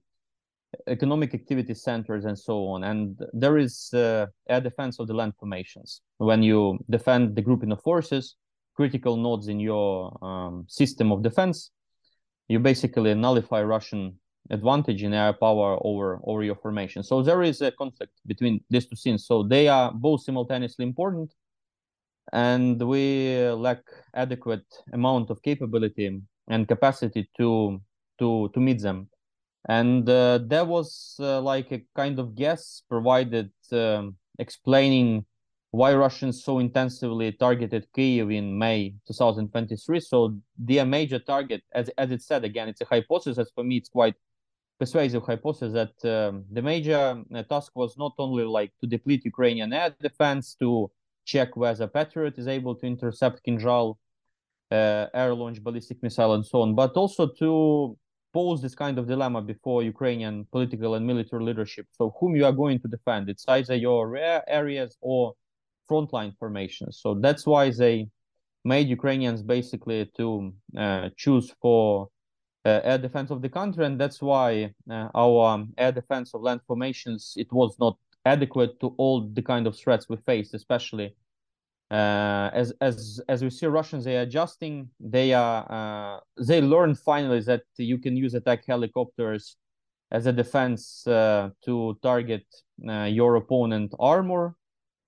economic 0.87 1.33
activity 1.33 1.73
centers, 1.73 2.25
and 2.25 2.37
so 2.37 2.67
on. 2.67 2.83
And 2.83 3.19
there 3.33 3.57
is 3.57 3.91
uh, 3.93 4.27
air 4.47 4.61
defense 4.61 4.99
of 4.99 5.07
the 5.07 5.13
land 5.13 5.33
formations, 5.39 6.01
when 6.17 6.43
you 6.43 6.77
defend 6.89 7.35
the 7.35 7.41
grouping 7.41 7.71
of 7.71 7.81
forces, 7.81 8.35
critical 8.75 9.17
nodes 9.17 9.47
in 9.47 9.59
your 9.59 10.17
um, 10.23 10.65
system 10.67 11.11
of 11.11 11.23
defense, 11.23 11.71
you 12.47 12.59
basically 12.59 13.13
nullify 13.13 13.63
Russian 13.63 14.19
advantage 14.51 15.01
in 15.01 15.13
air 15.13 15.33
power 15.33 15.77
over 15.81 16.19
over 16.23 16.43
your 16.43 16.55
formation. 16.55 17.03
So 17.03 17.21
there 17.21 17.41
is 17.41 17.61
a 17.61 17.71
conflict 17.71 18.13
between 18.25 18.63
these 18.69 18.85
two 18.85 18.95
things. 18.95 19.25
So 19.25 19.43
they 19.43 19.67
are 19.67 19.91
both 19.91 20.23
simultaneously 20.23 20.85
important, 20.85 21.33
and 22.31 22.81
we 22.81 23.49
lack 23.49 23.81
adequate 24.13 24.65
amount 24.93 25.29
of 25.29 25.41
capability 25.41 26.21
and 26.47 26.67
capacity 26.67 27.29
to 27.37 27.81
to 28.19 28.49
to 28.53 28.59
meet 28.59 28.81
them. 28.81 29.09
And 29.67 30.07
uh, 30.07 30.39
there 30.45 30.65
was 30.65 31.15
uh, 31.19 31.41
like 31.41 31.71
a 31.71 31.83
kind 31.95 32.19
of 32.19 32.35
guess 32.35 32.83
provided 32.87 33.49
um, 33.71 34.15
explaining 34.37 35.25
why 35.75 35.93
Russians 35.93 36.41
so 36.41 36.59
intensively 36.59 37.33
targeted 37.33 37.85
Kiev 37.93 38.31
in 38.31 38.57
May 38.57 38.93
2023. 39.07 39.99
So 39.99 40.37
their 40.57 40.85
major 40.85 41.19
target, 41.19 41.63
as, 41.73 41.89
as 41.97 42.11
it 42.11 42.21
said, 42.21 42.45
again, 42.45 42.69
it's 42.69 42.79
a 42.79 42.85
hypothesis. 42.85 43.51
For 43.53 43.63
me, 43.63 43.75
it's 43.77 43.89
quite 43.89 44.15
persuasive 44.79 45.23
hypothesis 45.23 45.73
that 45.73 45.95
um, 46.09 46.45
the 46.49 46.61
major 46.61 47.21
uh, 47.33 47.43
task 47.43 47.73
was 47.75 47.97
not 47.97 48.13
only 48.17 48.45
like 48.45 48.71
to 48.79 48.87
deplete 48.87 49.25
Ukrainian 49.25 49.73
air 49.73 49.93
defense, 50.01 50.55
to 50.61 50.89
check 51.25 51.57
whether 51.57 51.87
Patriot 51.87 52.37
is 52.37 52.47
able 52.47 52.75
to 52.75 52.85
intercept 52.85 53.45
Kinzhal 53.45 53.97
uh, 54.71 55.07
air 55.13 55.33
launch 55.33 55.61
ballistic 55.61 56.01
missile 56.01 56.35
and 56.35 56.45
so 56.45 56.61
on, 56.61 56.73
but 56.73 56.93
also 56.93 57.27
to 57.27 57.97
pose 58.33 58.61
this 58.61 58.75
kind 58.75 58.97
of 58.97 59.07
dilemma 59.07 59.41
before 59.41 59.83
Ukrainian 59.83 60.45
political 60.53 60.95
and 60.95 61.05
military 61.05 61.43
leadership. 61.43 61.87
So 61.91 62.15
whom 62.17 62.35
you 62.37 62.45
are 62.45 62.57
going 62.63 62.79
to 62.79 62.87
defend? 62.87 63.29
It's 63.29 63.45
either 63.49 63.75
your 63.75 64.07
rare 64.07 64.41
areas 64.47 64.97
or 65.01 65.33
frontline 65.89 66.35
formations. 66.37 66.99
So 67.01 67.15
that's 67.15 67.45
why 67.45 67.69
they 67.69 68.09
made 68.65 68.89
Ukrainians 68.89 69.41
basically 69.43 70.09
to 70.17 70.53
uh, 70.77 71.09
choose 71.15 71.53
for 71.61 72.09
uh, 72.65 72.81
air 72.83 72.97
defense 72.97 73.29
of 73.29 73.41
the 73.43 73.49
country, 73.49 73.85
and 73.85 74.01
that's 74.01 74.21
why 74.21 74.73
uh, 74.89 75.07
our 75.13 75.53
um, 75.53 75.73
air 75.77 75.91
defense 75.91 76.33
of 76.33 76.41
land 76.41 76.61
formations 76.65 77.33
it 77.37 77.51
was 77.53 77.77
not 77.79 77.95
adequate 78.25 78.79
to 78.79 78.87
all 78.97 79.21
the 79.21 79.41
kind 79.41 79.67
of 79.67 79.77
threats 79.77 80.09
we 80.09 80.17
faced, 80.17 80.55
especially 80.55 81.15
uh, 81.91 82.49
as 82.53 82.73
as 82.81 83.21
as 83.29 83.43
we 83.43 83.51
see 83.51 83.67
Russians 83.67 84.03
they 84.03 84.17
are 84.17 84.21
adjusting. 84.21 84.89
They 84.99 85.33
are 85.33 85.59
uh, 85.71 86.19
they 86.43 86.59
learned 86.59 86.97
finally 86.97 87.41
that 87.41 87.63
you 87.77 87.99
can 87.99 88.17
use 88.17 88.33
attack 88.33 88.63
helicopters 88.67 89.57
as 90.11 90.25
a 90.25 90.33
defense 90.33 91.05
uh, 91.05 91.49
to 91.65 91.97
target 92.01 92.45
your 92.77 93.35
opponent 93.35 93.93
armor 93.99 94.55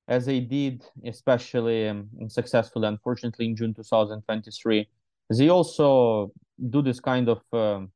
as 0.07 0.25
they 0.25 0.39
did, 0.39 0.83
especially 1.05 1.89
um, 1.89 2.09
successfully, 2.27 2.87
unfortunately, 2.87 3.45
in 3.45 3.55
June 3.55 3.73
2023. 3.73 4.87
They 5.29 5.49
also 5.49 6.31
do 6.69 6.81
this 6.81 6.99
kind 6.99 7.27
of 7.27 7.41
um, 7.51 7.91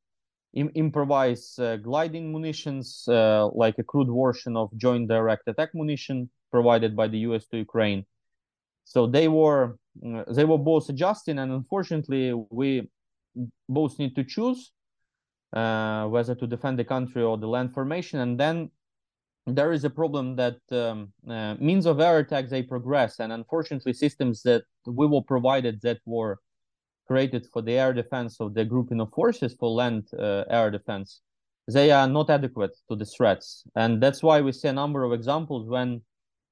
Im 0.54 0.70
improvise 0.74 1.58
uh, 1.58 1.76
gliding 1.76 2.30
munitions, 2.30 3.08
uh, 3.08 3.48
like 3.54 3.78
a 3.78 3.82
crude 3.82 4.08
version 4.10 4.54
of 4.54 4.70
joint 4.76 5.08
direct 5.08 5.48
attack 5.48 5.70
munition 5.74 6.28
provided 6.50 6.94
by 6.94 7.08
the 7.08 7.20
US 7.20 7.46
to 7.46 7.56
Ukraine. 7.56 8.04
So 8.84 9.06
they 9.06 9.28
were 9.28 9.78
uh, 10.04 10.24
they 10.30 10.44
were 10.44 10.58
both 10.58 10.90
adjusting, 10.90 11.38
and 11.38 11.50
unfortunately, 11.52 12.34
we 12.50 12.90
both 13.66 13.98
need 13.98 14.14
to 14.16 14.24
choose 14.24 14.72
uh, 15.54 16.06
whether 16.08 16.34
to 16.34 16.46
defend 16.46 16.78
the 16.78 16.84
country 16.84 17.22
or 17.22 17.38
the 17.38 17.48
land 17.48 17.72
formation, 17.72 18.20
and 18.20 18.38
then 18.38 18.70
there 19.46 19.72
is 19.72 19.84
a 19.84 19.90
problem 19.90 20.36
that 20.36 20.58
um, 20.70 21.12
uh, 21.28 21.54
means 21.58 21.86
of 21.86 22.00
air 22.00 22.18
attack 22.18 22.48
they 22.48 22.62
progress 22.62 23.18
and 23.18 23.32
unfortunately 23.32 23.92
systems 23.92 24.42
that 24.42 24.62
we 24.86 25.06
were 25.06 25.22
provided 25.22 25.80
that 25.82 25.98
were 26.06 26.38
created 27.06 27.46
for 27.52 27.62
the 27.62 27.72
air 27.72 27.92
defense 27.92 28.40
of 28.40 28.54
the 28.54 28.64
grouping 28.64 29.00
of 29.00 29.10
forces 29.12 29.54
for 29.58 29.70
land 29.70 30.08
uh, 30.18 30.44
air 30.48 30.70
defense, 30.70 31.20
they 31.68 31.90
are 31.90 32.08
not 32.08 32.30
adequate 32.30 32.76
to 32.88 32.96
the 32.96 33.04
threats. 33.04 33.64
And 33.74 34.02
that's 34.02 34.22
why 34.22 34.40
we 34.40 34.52
see 34.52 34.68
a 34.68 34.72
number 34.72 35.04
of 35.04 35.12
examples 35.12 35.68
when 35.68 36.02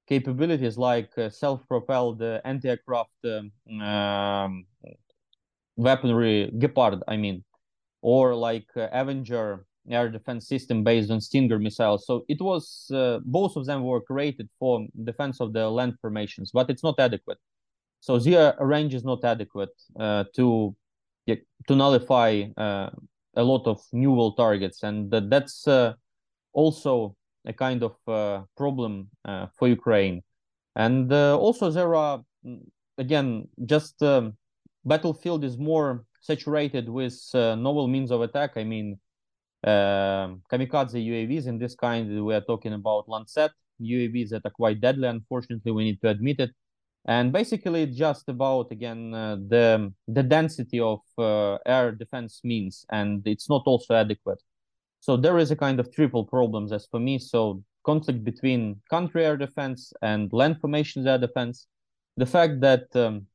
capabilities 0.09 0.77
like 0.77 1.11
uh, 1.17 1.31
self-propelled 1.31 2.21
uh, 2.23 2.41
anti-aircraft 2.45 3.11
um, 3.25 3.81
um, 3.81 4.67
weaponry, 5.77 6.53
Gepard, 6.59 7.03
I 7.07 7.17
mean, 7.17 7.45
or 8.03 8.35
like 8.35 8.67
uh, 8.77 8.89
Avenger 8.93 9.67
air 9.89 10.09
defense 10.09 10.49
system 10.49 10.85
based 10.85 11.11
on 11.11 11.21
Stinger 11.21 11.59
missiles. 11.59 12.07
So 12.07 12.25
it 12.29 12.41
was 12.41 12.91
uh, 12.93 13.19
both 13.25 13.57
of 13.57 13.67
them 13.67 13.83
were 13.85 14.01
created 14.01 14.49
for 14.59 14.87
defense 15.05 15.41
of 15.41 15.53
the 15.53 15.69
land 15.69 15.95
formations, 16.01 16.51
but 16.53 16.71
it's 16.71 16.83
not 16.83 16.99
adequate. 16.99 17.39
So 18.01 18.19
the 18.19 18.57
range 18.61 18.95
is 18.95 19.05
not 19.05 19.25
adequate 19.25 19.75
uh, 19.99 20.25
to 20.37 20.75
to 21.69 21.77
nullify 21.77 22.45
uh, 22.57 22.91
a 23.37 23.43
lot 23.43 23.67
of 23.67 23.81
new 23.93 24.13
world 24.13 24.37
targets, 24.37 24.83
and 24.83 25.11
that, 25.11 25.31
that's 25.31 25.69
uh, 25.69 25.93
also 26.53 27.15
a 27.47 27.53
kind 27.53 27.83
of 27.83 27.97
uh, 28.09 28.43
problem 28.57 29.09
uh, 29.25 29.47
for 29.57 29.69
Ukraine. 29.69 30.23
And 30.77 31.13
also 31.13 31.71
there 31.71 31.95
are 31.95 32.23
again 32.99 33.49
just 33.67 34.03
um, 34.03 34.37
battlefield 34.85 35.45
is 35.45 35.59
more 35.59 36.05
saturated 36.21 36.89
with 36.89 37.19
novel 37.35 37.89
means 37.89 38.11
of 38.11 38.23
attack. 38.23 38.53
I 38.57 38.65
mean, 38.65 38.99
kamikaze 39.67 40.95
UAVs 40.95 41.47
in 41.47 41.59
this 41.59 41.75
kind, 41.75 42.25
we 42.25 42.35
are 42.35 42.41
talking 42.41 42.73
about 42.73 43.09
Lancet 43.09 43.53
UAVs 43.81 44.31
that 44.31 44.43
are 44.45 44.51
quite 44.51 44.81
deadly. 44.81 45.09
Unfortunately, 45.09 45.73
we 45.73 45.85
need 45.85 46.01
to 46.03 46.09
admit 46.09 46.41
it. 46.41 46.51
And 47.07 47.33
basically, 47.33 47.87
just 47.87 48.29
about 48.29 48.71
again 48.71 49.15
uh, 49.15 49.37
the 49.49 49.93
the 50.07 50.23
density 50.23 50.81
of 50.81 51.01
uh, 51.17 51.57
air 51.65 51.93
defense 51.93 52.41
means, 52.45 52.85
and 52.91 53.27
it's 53.27 53.49
not 53.49 53.63
also 53.65 53.95
adequate. 53.95 54.43
So 55.01 55.17
there 55.17 55.39
is 55.39 55.51
a 55.51 55.57
kind 55.57 55.81
of 55.81 55.91
triple 55.93 56.25
problems 56.25 56.73
as 56.73 56.87
for 56.91 57.01
me. 57.01 57.19
So 57.19 57.63
conflict 57.85 58.23
between 58.23 58.83
country 58.91 59.25
air 59.25 59.39
defense 59.39 59.93
and 60.03 60.31
land 60.33 60.61
formations 60.61 61.07
air 61.07 61.17
defense, 61.17 61.67
the 62.19 62.27
fact 62.27 62.61
that 62.61 62.95
um, 62.95 63.27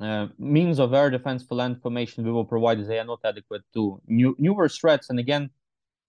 uh, 0.00 0.26
means 0.38 0.78
of 0.78 0.94
air 0.94 1.10
defense 1.10 1.44
for 1.44 1.54
land 1.54 1.80
formation 1.82 2.24
we 2.24 2.32
will 2.32 2.44
provide 2.44 2.84
they 2.86 2.98
are 2.98 3.04
not 3.04 3.20
adequate 3.24 3.62
to 3.74 4.00
new 4.06 4.34
newer 4.38 4.68
threats 4.68 5.10
and 5.10 5.18
again 5.18 5.50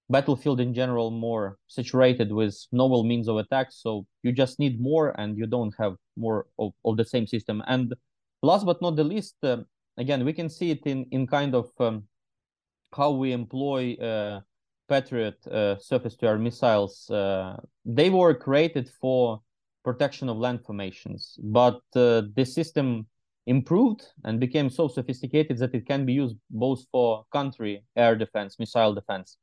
battlefield 0.10 0.60
in 0.60 0.74
general 0.74 1.12
more 1.12 1.58
saturated 1.68 2.32
with 2.32 2.56
novel 2.72 3.04
means 3.04 3.28
of 3.28 3.38
attack. 3.38 3.68
So 3.72 4.06
you 4.22 4.32
just 4.32 4.60
need 4.60 4.80
more 4.80 5.20
and 5.20 5.38
you 5.38 5.48
don't 5.48 5.74
have 5.80 5.96
more 6.18 6.46
of, 6.60 6.74
of 6.86 6.98
the 6.98 7.06
same 7.06 7.28
system. 7.28 7.64
And 7.68 7.94
last 8.42 8.66
but 8.66 8.82
not 8.82 8.96
the 8.96 9.04
least 9.04 9.36
uh, 9.44 9.58
again 9.98 10.26
we 10.26 10.34
can 10.34 10.50
see 10.50 10.72
it 10.72 10.84
in 10.86 11.06
in 11.12 11.28
kind 11.28 11.56
of 11.56 11.70
um, 11.80 12.04
how 12.96 13.12
we 13.12 13.32
employ 13.32 13.96
uh, 13.96 14.42
patriot 14.90 15.38
uh, 15.48 15.78
surface 15.78 16.16
to 16.18 16.28
air 16.28 16.38
missiles. 16.38 17.10
Uh, 17.10 17.58
they 17.86 18.10
were 18.10 18.34
created 18.34 18.90
for 19.02 19.42
protection 19.84 20.30
of 20.30 20.38
land 20.38 20.60
formations 20.66 21.38
but 21.44 21.82
the 21.94 22.46
system 22.46 23.06
improved 23.46 24.04
and 24.24 24.40
became 24.40 24.70
so 24.70 24.88
sophisticated 24.88 25.58
that 25.58 25.76
it 25.76 25.86
can 25.86 26.06
be 26.06 26.14
used 26.14 26.38
both 26.50 26.86
for 26.92 27.26
country 27.32 27.84
air 27.96 28.16
defense, 28.16 28.58
missile 28.60 28.94
defense. 28.94 29.38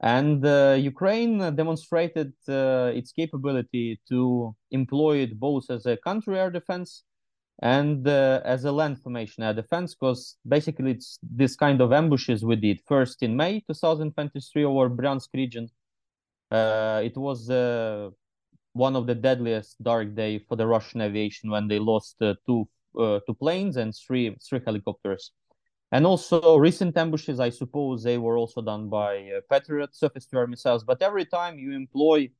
And 0.00 0.44
uh, 0.44 0.76
Ukraine 0.78 1.38
demonstrated 1.54 2.32
uh, 2.48 2.90
its 2.94 3.12
capability 3.12 4.00
to 4.08 4.54
employ 4.70 5.18
it 5.18 5.38
both 5.38 5.70
as 5.70 5.86
a 5.86 5.96
country 5.96 6.38
air 6.38 6.50
defense 6.50 7.04
and 7.62 8.06
uh, 8.08 8.40
as 8.44 8.64
a 8.64 8.72
land 8.72 9.00
formation 9.00 9.44
air 9.44 9.54
defense, 9.54 9.94
because 9.94 10.36
basically 10.46 10.90
it's 10.90 11.18
this 11.22 11.54
kind 11.54 11.80
of 11.80 11.92
ambushes 11.92 12.44
we 12.44 12.56
did 12.56 12.80
first 12.86 13.22
in 13.22 13.36
May 13.36 13.60
2023 13.60 14.64
over 14.64 14.90
Bryansk 14.90 15.28
region. 15.32 15.68
Uh, 16.50 17.00
it 17.04 17.16
was 17.16 17.48
uh, 17.48 18.10
one 18.72 18.96
of 18.96 19.06
the 19.06 19.14
deadliest 19.14 19.82
dark 19.82 20.14
day 20.14 20.40
for 20.40 20.56
the 20.56 20.66
Russian 20.66 21.00
aviation 21.00 21.50
when 21.50 21.68
they 21.68 21.78
lost 21.78 22.16
uh, 22.20 22.34
two 22.46 22.68
two 23.26 23.34
planes 23.34 23.76
and 23.76 23.94
three 23.94 24.36
three 24.48 24.60
helicopters. 24.64 25.32
And 25.92 26.06
also 26.06 26.56
recent 26.56 26.96
ambushes, 26.96 27.38
I 27.38 27.50
suppose 27.50 28.02
they 28.02 28.18
were 28.18 28.36
also 28.36 28.60
done 28.62 28.88
by 28.88 29.30
uh, 29.30 29.40
Patriot 29.48 29.94
surface-to-air 29.94 30.48
missiles. 30.48 30.82
But 30.82 31.02
every 31.02 31.24
time 31.24 31.58
you 31.58 31.72
employ 31.72 32.30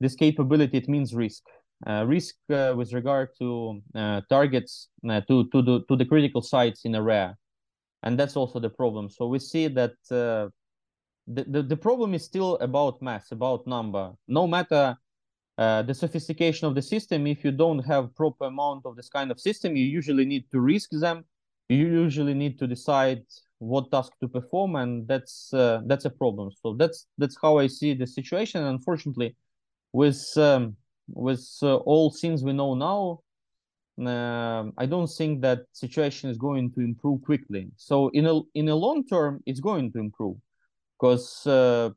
this 0.00 0.14
capability, 0.16 0.78
it 0.78 0.88
means 0.88 1.14
risk. 1.14 1.44
Uh, 1.86 2.04
risk 2.06 2.34
uh, 2.50 2.74
with 2.76 2.92
regard 2.92 3.28
to 3.38 3.80
uh, 3.94 4.20
targets 4.28 4.88
uh, 5.08 5.20
to 5.28 5.48
to 5.50 5.62
the 5.62 5.84
to 5.88 5.94
the 5.94 6.04
critical 6.04 6.42
sites 6.42 6.84
in 6.84 6.94
area, 6.96 7.36
and 8.02 8.18
that's 8.18 8.36
also 8.36 8.58
the 8.58 8.70
problem. 8.70 9.08
So 9.08 9.28
we 9.28 9.38
see 9.38 9.68
that 9.68 9.92
the, 10.10 10.50
the 11.26 11.62
the 11.62 11.76
problem 11.76 12.14
is 12.14 12.24
still 12.24 12.56
about 12.56 13.00
mass, 13.00 13.30
about 13.30 13.64
number. 13.66 14.10
No 14.26 14.48
matter 14.48 14.96
uh, 15.58 15.82
the 15.82 15.94
sophistication 15.94 16.68
of 16.68 16.74
the 16.76 16.82
system, 16.82 17.26
if 17.26 17.44
you 17.44 17.50
don't 17.50 17.80
have 17.80 18.14
proper 18.14 18.44
amount 18.44 18.86
of 18.86 18.94
this 18.94 19.08
kind 19.08 19.32
of 19.32 19.40
system, 19.40 19.74
you 19.74 19.84
usually 19.84 20.24
need 20.24 20.48
to 20.52 20.60
risk 20.60 20.90
them. 20.92 21.24
You 21.68 21.86
usually 21.86 22.34
need 22.34 22.60
to 22.60 22.66
decide 22.68 23.24
what 23.58 23.90
task 23.90 24.12
to 24.20 24.28
perform, 24.28 24.76
and 24.76 25.06
that's 25.08 25.52
uh, 25.52 25.80
that's 25.86 26.04
a 26.04 26.10
problem. 26.10 26.52
So 26.62 26.74
that's 26.74 27.06
that's 27.18 27.36
how 27.42 27.58
I 27.58 27.66
see 27.66 27.92
the 27.94 28.06
situation. 28.06 28.62
Unfortunately, 28.62 29.34
with 29.92 30.24
um, 30.36 30.76
with 31.08 31.44
uh, 31.62 31.76
all 31.76 32.12
things 32.12 32.44
we 32.44 32.52
know 32.52 32.74
now, 32.74 33.20
uh, 34.06 34.70
I 34.78 34.86
don't 34.86 35.08
think 35.08 35.42
that 35.42 35.62
situation 35.72 36.30
is 36.30 36.38
going 36.38 36.70
to 36.74 36.80
improve 36.80 37.22
quickly. 37.22 37.68
So 37.76 38.10
in 38.10 38.26
a 38.26 38.40
in 38.54 38.68
a 38.68 38.76
long 38.76 39.04
term, 39.04 39.42
it's 39.44 39.60
going 39.60 39.90
to 39.92 39.98
improve 39.98 40.36
because 40.96 41.44
uh, 41.46 41.90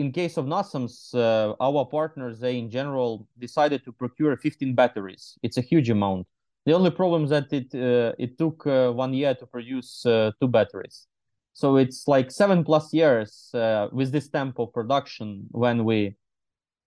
in 0.00 0.12
case 0.12 0.36
of 0.38 0.46
NASAMS, 0.46 1.14
uh, 1.14 1.54
our 1.60 1.84
partners, 1.84 2.40
they 2.40 2.58
in 2.58 2.70
general 2.70 3.26
decided 3.38 3.84
to 3.84 3.92
procure 3.92 4.36
15 4.36 4.74
batteries. 4.74 5.38
It's 5.42 5.58
a 5.58 5.60
huge 5.60 5.90
amount. 5.90 6.26
The 6.64 6.72
only 6.72 6.90
problem 6.90 7.24
is 7.24 7.30
that 7.30 7.52
it 7.52 7.68
uh, 7.74 8.12
it 8.18 8.38
took 8.38 8.66
uh, 8.66 8.90
one 9.04 9.12
year 9.14 9.34
to 9.34 9.46
produce 9.46 9.90
uh, 10.06 10.30
two 10.40 10.48
batteries. 10.48 11.06
So 11.52 11.76
it's 11.76 12.06
like 12.06 12.30
seven 12.30 12.64
plus 12.64 12.92
years 12.92 13.50
uh, 13.54 13.88
with 13.92 14.12
this 14.12 14.28
tempo 14.28 14.66
production 14.66 15.46
when 15.50 15.84
we 15.84 16.16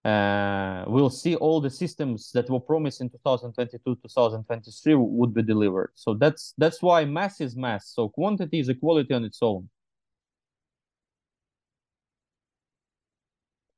uh, 0.06 0.84
will 0.88 1.10
see 1.10 1.36
all 1.36 1.60
the 1.62 1.69
systems 1.69 2.32
that 2.34 2.49
were 2.49 2.60
promised 2.60 3.02
in 3.02 3.10
2022, 3.10 3.95
2023 3.95 4.95
would 4.95 5.34
be 5.34 5.43
delivered. 5.43 5.91
So 5.95 6.13
that's 6.13 6.54
that's 6.58 6.82
why 6.82 7.06
mass 7.06 7.41
is 7.41 7.56
mass. 7.56 7.84
So 7.95 8.10
quantity 8.10 8.60
is 8.60 8.69
a 8.69 8.76
quality 8.76 9.13
on 9.13 9.23
its 9.23 9.39
own. 9.41 9.69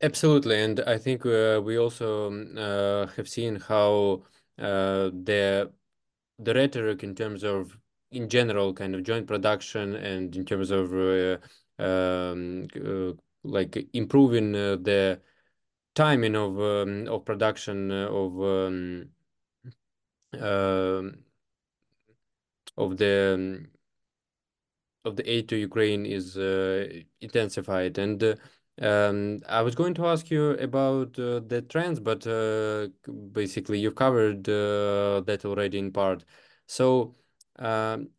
Absolutely, 0.05 0.61
and 0.61 0.79
I 0.81 0.99
think 0.99 1.25
uh, 1.25 1.59
we 1.63 1.79
also 1.79 2.27
um, 2.27 2.55
uh, 2.55 3.07
have 3.15 3.27
seen 3.27 3.55
how 3.55 4.21
uh, 4.59 5.09
the 5.09 5.73
the 6.37 6.53
rhetoric 6.53 7.03
in 7.03 7.15
terms 7.15 7.43
of 7.43 7.75
in 8.11 8.29
general 8.29 8.71
kind 8.75 8.93
of 8.93 9.01
joint 9.01 9.25
production 9.25 9.95
and 9.95 10.35
in 10.35 10.45
terms 10.45 10.69
of 10.69 10.93
uh, 10.93 11.37
um, 11.83 12.67
uh, 12.75 13.13
like 13.43 13.89
improving 13.93 14.55
uh, 14.55 14.75
the 14.75 15.21
timing 15.95 16.35
of 16.35 16.59
um, 16.61 17.07
of 17.07 17.25
production 17.25 17.89
of 17.91 18.39
um, 18.43 19.09
of 22.77 22.97
the 22.97 23.33
um, 23.33 23.67
of 25.03 25.15
the 25.15 25.27
aid 25.27 25.49
to 25.49 25.55
Ukraine 25.55 26.05
is 26.05 26.35
intensified. 27.21 27.97
And 27.97 28.37
um, 28.81 29.39
I 29.47 29.61
was 29.61 29.75
going 29.75 29.93
to 29.95 30.07
ask 30.07 30.29
you 30.29 30.51
about 30.51 31.17
uh, 31.17 31.39
the 31.39 31.65
trends, 31.67 31.99
but 31.99 32.25
uh, 32.27 32.87
basically 33.31 33.79
you've 33.79 33.95
covered 33.95 34.47
uh, 34.49 35.21
that 35.21 35.43
already 35.45 35.79
in 35.79 35.91
part. 35.91 36.25
So, 36.67 37.15
um, 37.57 38.09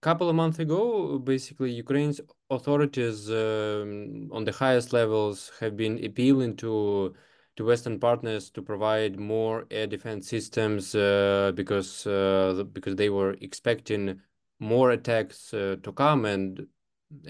couple 0.00 0.28
of 0.28 0.34
months 0.34 0.58
ago, 0.58 1.18
basically 1.18 1.70
Ukraine's 1.70 2.20
authorities 2.50 3.30
um, 3.30 4.28
on 4.32 4.44
the 4.44 4.52
highest 4.52 4.92
levels 4.92 5.52
have 5.60 5.76
been 5.76 6.04
appealing 6.04 6.56
to 6.56 7.14
to 7.56 7.64
Western 7.66 8.00
partners 8.00 8.50
to 8.50 8.62
provide 8.62 9.18
more 9.20 9.66
air 9.70 9.86
defense 9.86 10.26
systems 10.28 10.94
uh, 10.94 11.52
because 11.54 12.06
uh, 12.06 12.64
because 12.72 12.96
they 12.96 13.10
were 13.10 13.34
expecting 13.40 14.20
more 14.58 14.90
attacks 14.90 15.52
uh, 15.54 15.76
to 15.82 15.92
come, 15.92 16.24
and 16.24 16.66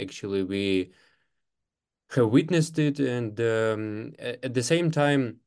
actually 0.01 0.43
we 0.45 0.93
witnessed 2.17 2.79
it, 2.79 2.99
and 3.01 3.39
um, 3.41 4.15
at 4.19 4.55
the 4.55 4.63
same 4.63 4.91
time, 4.91 5.41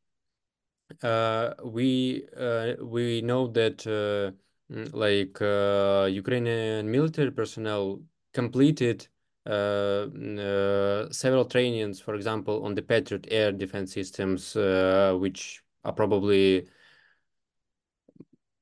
uh, 1.02 1.54
we 1.64 2.28
uh, 2.38 2.74
we 2.82 3.22
know 3.22 3.48
that 3.48 3.86
uh, 3.88 4.32
mm, 4.74 4.94
like 4.94 5.42
uh, 5.42 6.06
Ukrainian 6.06 6.90
military 6.90 7.32
personnel 7.32 8.02
completed 8.34 9.08
uh, 9.46 10.08
mm, 10.10 10.40
uh, 10.40 11.12
several 11.12 11.46
trainings, 11.46 12.00
for 12.00 12.16
example, 12.16 12.64
on 12.66 12.76
the 12.76 12.82
Patriot 12.82 13.28
air 13.30 13.52
defense 13.52 13.94
systems, 13.94 14.56
which 14.56 15.64
are 15.84 15.94
probably 15.94 16.68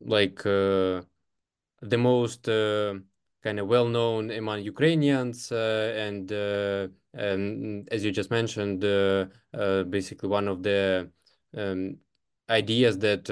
like 0.02 0.44
the 1.84 1.98
most 1.98 2.48
uh, 2.48 2.96
kind 3.44 3.60
of 3.60 3.68
well 3.68 3.88
known 3.88 4.32
among 4.32 4.62
Ukrainians, 4.62 5.52
uh, 5.52 5.94
and, 5.98 6.32
uh, 7.18 7.22
and 7.22 7.88
as 7.92 8.04
you 8.04 8.12
just 8.12 8.32
mentioned, 8.32 8.82
basically 9.90 10.30
one 10.30 10.48
of 10.48 10.64
the 10.64 11.10
um, 11.56 11.98
ideas 12.50 12.98
that 13.00 13.30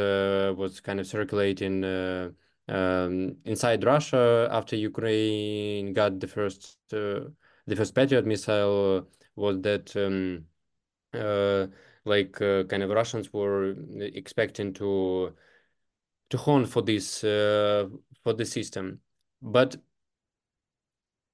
was 0.58 0.80
kind 0.80 1.00
of 1.00 1.08
circulating 1.08 1.84
um, 1.84 3.38
inside 3.46 3.84
Russia 3.84 4.48
after 4.52 4.76
Ukraine 4.76 5.94
got 5.94 6.20
the 6.20 6.28
first 6.28 6.78
the 6.89 7.76
first 7.76 7.96
Patriot 7.96 8.26
missile 8.26 9.08
was 9.36 9.62
that 9.62 9.96
um, 9.96 10.46
uh, 11.13 11.67
like 12.06 12.41
uh, 12.41 12.63
kind 12.65 12.84
of 12.84 12.89
Russians 12.89 13.32
were 13.34 13.76
expecting 14.00 14.74
to 14.74 15.36
to 16.30 16.38
hone 16.38 16.65
for 16.65 16.82
this 16.82 17.24
uh, 17.24 17.88
for 18.24 18.34
the 18.34 18.46
system. 18.46 19.02
But 19.41 19.76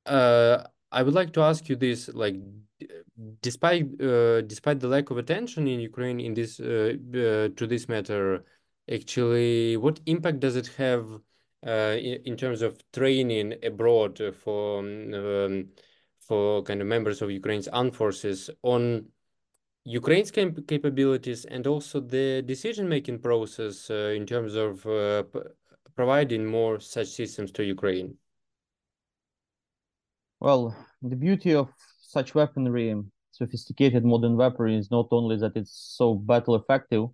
uh, 0.05 0.63
I 0.97 1.03
would 1.03 1.13
like 1.13 1.31
to 1.33 1.41
ask 1.41 1.69
you 1.69 1.75
this: 1.75 2.10
like, 2.23 2.38
despite 3.41 3.86
uh, 4.01 4.41
despite 4.41 4.79
the 4.79 4.88
lack 4.88 5.12
of 5.12 5.19
attention 5.19 5.67
in 5.67 5.79
Ukraine 5.79 6.19
in 6.19 6.33
this 6.33 6.60
uh, 6.60 6.93
uh, 7.13 7.49
to 7.55 7.67
this 7.67 7.88
matter, 7.88 8.43
actually, 8.91 9.77
what 9.77 9.99
impact 10.07 10.39
does 10.39 10.55
it 10.55 10.69
have 10.83 11.05
uh, 11.67 11.95
in, 12.10 12.15
in, 12.29 12.36
terms 12.36 12.63
of 12.63 12.81
training 12.91 13.53
abroad 13.62 14.19
for 14.41 14.79
um, 14.79 15.69
for 16.19 16.63
kind 16.63 16.81
of 16.81 16.88
members 16.88 17.21
of 17.21 17.29
Ukraine's 17.29 17.67
armed 17.67 17.95
forces 17.95 18.49
on 18.63 19.05
Ukraine's 19.83 20.31
cap 20.31 20.57
capabilities 20.67 21.45
and 21.45 21.67
also 21.67 21.99
the 21.99 22.41
decision-making 22.41 23.19
process 23.19 23.91
uh, 23.91 24.13
in 24.19 24.25
terms 24.25 24.55
of 24.55 24.83
uh, 24.88 25.23
providing 25.95 26.43
more 26.43 26.79
such 26.79 27.10
systems 27.10 27.51
to 27.51 27.63
Ukraine? 27.63 28.17
Well, 30.39 30.76
the 31.02 31.15
beauty 31.15 31.54
of 31.56 31.69
such 32.00 32.36
weaponry, 32.36 32.95
sophisticated 33.32 34.06
modern 34.06 34.36
weaponry, 34.38 34.78
is 34.78 34.91
not 34.91 35.08
only 35.12 35.38
that 35.38 35.56
it's 35.56 35.95
so 35.97 36.15
battle 36.15 36.56
effective, 36.56 37.06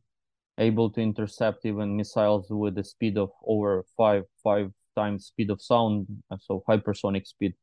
able 0.57 0.89
to 0.91 1.01
intercept 1.01 1.65
even 1.65 1.95
missiles 1.97 2.47
with 2.49 2.75
the 2.75 2.83
speed 2.83 3.17
of 3.17 3.31
over 3.45 3.85
five 3.97 4.23
five 4.43 4.71
times 4.95 5.27
speed 5.27 5.49
of 5.49 5.61
sound, 5.61 6.07
so 6.39 6.63
hypersonic 6.67 7.25
speed. 7.25 7.53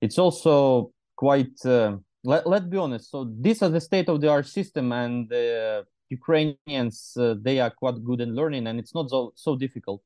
It's 0.00 0.18
also 0.18 0.92
quite 1.16 1.64
uh, 1.66 1.96
let, 2.24 2.46
let's 2.46 2.66
be 2.66 2.76
honest 2.76 3.10
so 3.10 3.30
this 3.38 3.62
is 3.62 3.70
the 3.72 3.80
state 3.80 4.08
of 4.08 4.20
the 4.20 4.28
art 4.28 4.46
system 4.46 4.92
and 4.92 5.28
the 5.28 5.84
ukrainians 6.08 7.16
uh, 7.18 7.34
they 7.40 7.60
are 7.60 7.70
quite 7.70 8.02
good 8.04 8.20
in 8.20 8.34
learning 8.34 8.66
and 8.66 8.78
it's 8.78 8.94
not 8.94 9.08
so, 9.10 9.32
so 9.36 9.56
difficult 9.56 10.02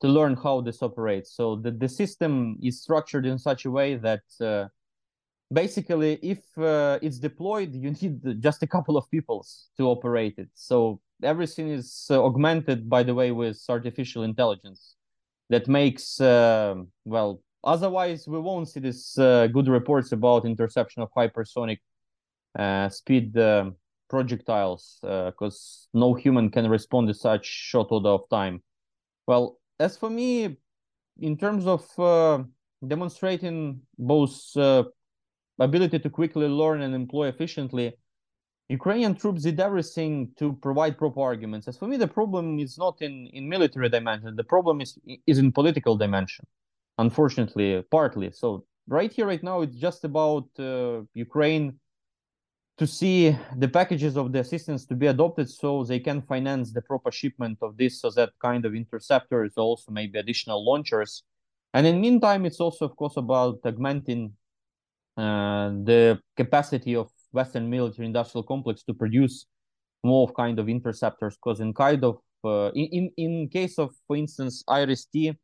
to 0.00 0.08
learn 0.08 0.36
how 0.36 0.60
this 0.60 0.82
operates 0.82 1.32
so 1.34 1.56
the, 1.56 1.70
the 1.70 1.88
system 1.88 2.56
is 2.62 2.80
structured 2.80 3.26
in 3.26 3.38
such 3.38 3.64
a 3.64 3.70
way 3.70 3.96
that 3.96 4.22
uh, 4.40 4.66
basically 5.52 6.18
if 6.22 6.40
uh, 6.58 6.98
it's 7.02 7.18
deployed 7.18 7.74
you 7.74 7.90
need 8.02 8.40
just 8.40 8.62
a 8.62 8.66
couple 8.66 8.96
of 8.96 9.10
people 9.10 9.44
to 9.76 9.84
operate 9.84 10.34
it 10.38 10.48
so 10.54 11.00
everything 11.22 11.68
is 11.68 12.06
uh, 12.10 12.24
augmented 12.24 12.88
by 12.88 13.02
the 13.02 13.14
way 13.14 13.32
with 13.32 13.60
artificial 13.68 14.22
intelligence 14.22 14.96
that 15.50 15.66
makes 15.66 16.20
uh, 16.20 16.74
well 17.04 17.40
Otherwise, 17.64 18.28
we 18.28 18.38
won't 18.38 18.68
see 18.68 18.80
these 18.80 19.18
uh, 19.18 19.46
good 19.48 19.68
reports 19.68 20.12
about 20.12 20.44
interception 20.44 21.02
of 21.02 21.10
hypersonic 21.12 21.78
uh, 22.58 22.88
speed 22.88 23.36
projectiles 24.08 24.98
because 25.02 25.88
no 25.92 26.14
human 26.14 26.50
can 26.50 26.68
respond 26.68 27.08
to 27.08 27.14
such 27.14 27.44
short 27.44 27.88
order 27.90 28.10
of 28.10 28.28
time. 28.30 28.62
Well, 29.26 29.57
as 29.78 29.96
for 29.96 30.10
me, 30.10 30.56
in 31.20 31.36
terms 31.36 31.66
of 31.66 31.98
uh, 31.98 32.42
demonstrating 32.86 33.80
both 33.98 34.56
uh, 34.56 34.84
ability 35.58 35.98
to 35.98 36.10
quickly 36.10 36.46
learn 36.46 36.82
and 36.82 36.94
employ 36.94 37.28
efficiently, 37.28 37.92
Ukrainian 38.68 39.14
troops 39.14 39.42
did 39.42 39.58
everything 39.58 40.30
to 40.38 40.52
provide 40.52 40.98
proper 40.98 41.22
arguments. 41.22 41.66
As 41.68 41.78
for 41.78 41.88
me, 41.88 41.96
the 41.96 42.06
problem 42.06 42.58
is 42.58 42.76
not 42.76 43.00
in, 43.00 43.28
in 43.32 43.48
military 43.48 43.88
dimension. 43.88 44.36
The 44.36 44.44
problem 44.44 44.80
is 44.80 44.98
is 45.26 45.38
in 45.38 45.52
political 45.52 45.96
dimension 45.96 46.44
unfortunately, 46.98 47.82
partly. 47.90 48.30
So 48.32 48.64
right 48.86 49.10
here, 49.10 49.26
right 49.26 49.42
now, 49.42 49.62
it's 49.62 49.76
just 49.76 50.04
about 50.04 50.48
uh, 50.58 51.02
Ukraine 51.14 51.78
to 52.78 52.86
see 52.86 53.36
the 53.56 53.68
packages 53.68 54.16
of 54.16 54.32
the 54.32 54.40
assistance 54.40 54.86
to 54.86 54.94
be 54.94 55.08
adopted 55.08 55.50
so 55.50 55.84
they 55.84 55.98
can 55.98 56.22
finance 56.22 56.72
the 56.72 56.82
proper 56.82 57.10
shipment 57.10 57.58
of 57.60 57.76
this 57.76 58.00
so 58.00 58.10
that 58.10 58.30
kind 58.40 58.64
of 58.64 58.74
interceptors 58.74 59.52
also 59.56 59.90
maybe 59.90 60.18
additional 60.18 60.64
launchers 60.64 61.24
and 61.74 61.86
in 61.86 61.96
the 61.96 62.00
meantime 62.00 62.46
it's 62.46 62.60
also 62.60 62.84
of 62.84 62.96
course 62.96 63.16
about 63.16 63.58
augmenting 63.64 64.32
uh, 65.16 65.70
the 65.84 66.18
capacity 66.36 66.94
of 66.94 67.10
western 67.32 67.68
military 67.68 68.06
industrial 68.06 68.44
complex 68.44 68.82
to 68.84 68.94
produce 68.94 69.46
more 70.04 70.30
kind 70.32 70.58
of 70.58 70.68
interceptors 70.68 71.36
because 71.36 71.60
in 71.60 71.74
kind 71.74 72.04
of 72.04 72.18
uh, 72.44 72.70
in, 72.74 73.10
in 73.16 73.48
case 73.48 73.78
of 73.78 73.90
for 74.06 74.16
instance 74.16 74.62
iris-t 74.68 75.36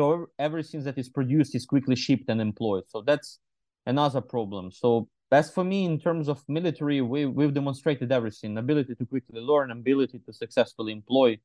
so 0.00 0.28
everything 0.38 0.82
that 0.84 0.96
is 0.96 1.10
produced 1.10 1.54
is 1.54 1.66
quickly 1.66 1.94
shipped 1.94 2.30
and 2.30 2.40
employed. 2.40 2.84
So 2.88 3.02
that's 3.02 3.38
another 3.84 4.22
problem. 4.22 4.72
So 4.72 5.08
as 5.32 5.50
for 5.50 5.64
me, 5.64 5.84
in 5.84 5.98
terms 5.98 6.28
of 6.28 6.42
military, 6.48 7.00
we, 7.00 7.26
we've 7.26 7.54
demonstrated 7.54 8.10
everything, 8.10 8.58
ability 8.58 8.94
to 8.94 9.06
quickly 9.06 9.40
learn, 9.40 9.70
ability 9.70 10.20
to 10.26 10.32
successfully 10.32 10.92
employ. 10.92 11.38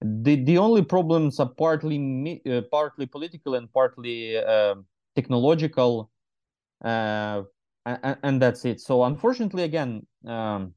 The, 0.00 0.44
the 0.44 0.58
only 0.58 0.84
problems 0.84 1.40
are 1.40 1.48
partly 1.48 2.40
uh, 2.48 2.62
partly 2.70 3.06
political 3.06 3.56
and 3.56 3.72
partly 3.72 4.36
uh, 4.36 4.76
technological, 5.16 6.10
uh, 6.84 7.42
and, 7.84 8.16
and, 8.22 8.42
that's 8.42 8.64
it. 8.64 8.80
So 8.80 9.02
unfortunately, 9.02 9.64
again, 9.64 10.06
um, 10.24 10.74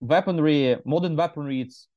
weaponry, 0.00 0.76
modern 0.86 1.16
weaponry, 1.16 1.60
it's 1.60 1.88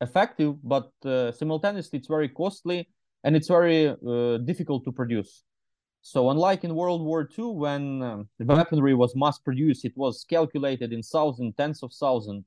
effective, 0.00 0.56
but 0.62 0.90
uh, 1.04 1.32
simultaneously 1.32 1.98
it's 1.98 2.08
very 2.08 2.28
costly 2.28 2.88
and 3.24 3.34
it's 3.34 3.48
very 3.48 3.88
uh, 3.88 4.38
difficult 4.38 4.84
to 4.84 4.92
produce. 4.92 5.44
So 6.08 6.30
unlike 6.30 6.64
in 6.64 6.74
World 6.74 7.02
War 7.02 7.28
II, 7.38 7.52
when 7.52 8.02
um, 8.02 8.28
the 8.38 8.46
weaponry 8.46 8.94
was 8.94 9.14
mass 9.14 9.38
produced, 9.38 9.84
it 9.84 9.94
was 9.94 10.24
calculated 10.24 10.90
in 10.90 11.02
thousands, 11.02 11.54
tens 11.58 11.82
of 11.82 11.92
thousands 11.92 12.46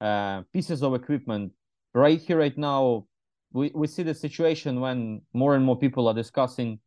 uh, 0.00 0.42
pieces 0.52 0.82
of 0.82 0.94
equipment. 0.94 1.52
Right 1.94 2.20
here, 2.20 2.38
right 2.38 2.58
now, 2.58 3.06
we, 3.52 3.70
we 3.72 3.86
see 3.86 4.02
the 4.02 4.14
situation 4.14 4.80
when 4.80 5.22
more 5.32 5.54
and 5.54 5.64
more 5.64 5.78
people 5.78 6.08
are 6.08 6.14
discussing 6.14 6.80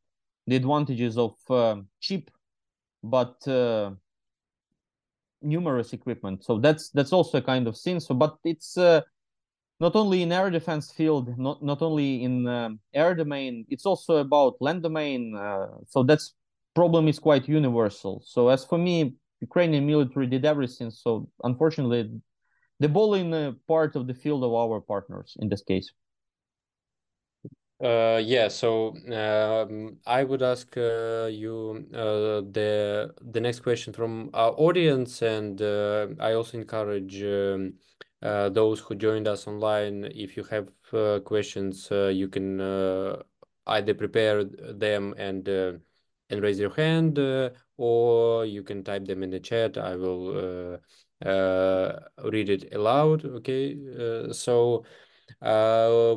the 0.47 0.57
advantages 0.57 1.17
of 1.17 1.35
uh, 1.49 1.77
cheap 2.01 2.29
but 3.01 3.47
uh, 3.47 3.91
numerous 5.41 5.93
equipment. 5.93 6.43
So 6.43 6.59
that's 6.59 6.89
that's 6.89 7.13
also 7.13 7.37
a 7.37 7.41
kind 7.41 7.67
of 7.67 7.77
thing. 7.77 8.01
So, 8.01 8.13
but 8.13 8.35
it's 8.43 8.77
uh, 8.77 8.99
not 9.81 9.95
only 9.95 10.21
in 10.21 10.31
air 10.31 10.51
defense 10.51 10.91
field, 10.91 11.25
not 11.37 11.57
not 11.63 11.81
only 11.81 12.23
in 12.23 12.47
um, 12.47 12.79
air 12.93 13.15
domain, 13.15 13.65
it's 13.67 13.85
also 13.85 14.17
about 14.17 14.61
land 14.61 14.83
domain. 14.83 15.35
Uh, 15.35 15.67
so 15.87 16.03
that's 16.03 16.35
problem 16.75 17.07
is 17.07 17.17
quite 17.19 17.49
universal. 17.49 18.21
So 18.23 18.49
as 18.49 18.63
for 18.63 18.77
me, 18.77 19.15
Ukrainian 19.41 19.85
military 19.87 20.27
did 20.27 20.45
everything. 20.45 20.91
So 20.91 21.27
unfortunately, 21.43 22.01
the 22.79 22.89
ball 22.95 23.15
in 23.15 23.33
a 23.33 23.55
part 23.67 23.95
of 23.95 24.05
the 24.05 24.13
field 24.13 24.43
of 24.43 24.53
our 24.53 24.79
partners 24.81 25.35
in 25.41 25.49
this 25.49 25.63
case. 25.63 25.87
Uh, 27.83 28.21
yeah, 28.23 28.47
so 28.47 28.95
um, 29.21 29.97
I 30.05 30.23
would 30.23 30.43
ask 30.43 30.67
uh, 30.77 31.27
you 31.41 31.83
uh, 31.95 32.45
the 32.57 33.09
the 33.35 33.41
next 33.41 33.61
question 33.61 33.91
from 33.91 34.29
our 34.35 34.53
audience, 34.67 35.23
and 35.23 35.59
uh, 35.59 36.05
I 36.19 36.33
also 36.33 36.59
encourage 36.59 37.23
um, 37.23 37.73
uh, 38.21 38.49
those 38.49 38.79
who 38.79 38.95
joined 38.95 39.27
us 39.27 39.47
online, 39.47 40.05
if 40.13 40.37
you 40.37 40.43
have 40.43 40.69
uh, 40.93 41.19
questions, 41.21 41.91
uh, 41.91 42.07
you 42.07 42.27
can 42.27 42.61
uh, 42.61 43.21
either 43.67 43.93
prepare 43.93 44.43
them 44.43 45.15
and 45.17 45.47
uh, 45.49 45.73
and 46.29 46.41
raise 46.41 46.59
your 46.59 46.73
hand, 46.73 47.17
uh, 47.19 47.49
or 47.77 48.45
you 48.45 48.63
can 48.63 48.83
type 48.83 49.05
them 49.05 49.23
in 49.23 49.29
the 49.31 49.39
chat. 49.39 49.77
I 49.77 49.95
will 49.95 50.79
read 51.23 52.49
it 52.49 52.73
aloud. 52.73 53.25
Okay, 53.25 53.77
so 54.31 54.85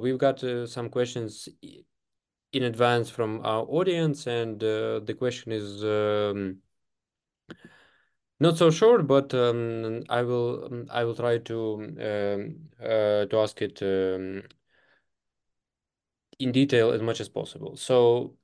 we've 0.03 0.19
got 0.19 0.41
some 0.69 0.89
questions 0.91 1.49
in 2.53 2.63
advance 2.63 3.11
from 3.11 3.41
our 3.45 3.65
audience, 3.65 4.27
and 4.27 4.61
the 4.61 5.17
question 5.19 5.53
is. 5.53 5.83
Um, 5.83 6.59
not 8.45 8.59
so 8.59 8.71
sure, 8.71 9.03
but 9.03 9.33
um, 9.35 10.03
I 10.09 10.23
will 10.23 10.67
um, 10.67 10.87
I 10.91 11.05
will 11.05 11.17
try 11.25 11.39
to 11.51 11.59
um, 12.09 12.43
uh, 12.81 13.23
to 13.31 13.37
ask 13.45 13.57
it 13.63 13.77
um, 13.83 14.43
in 16.39 16.53
detail 16.53 16.91
as 16.93 17.03
much 17.03 17.21
as 17.21 17.29
possible. 17.29 17.77
So 17.77 18.37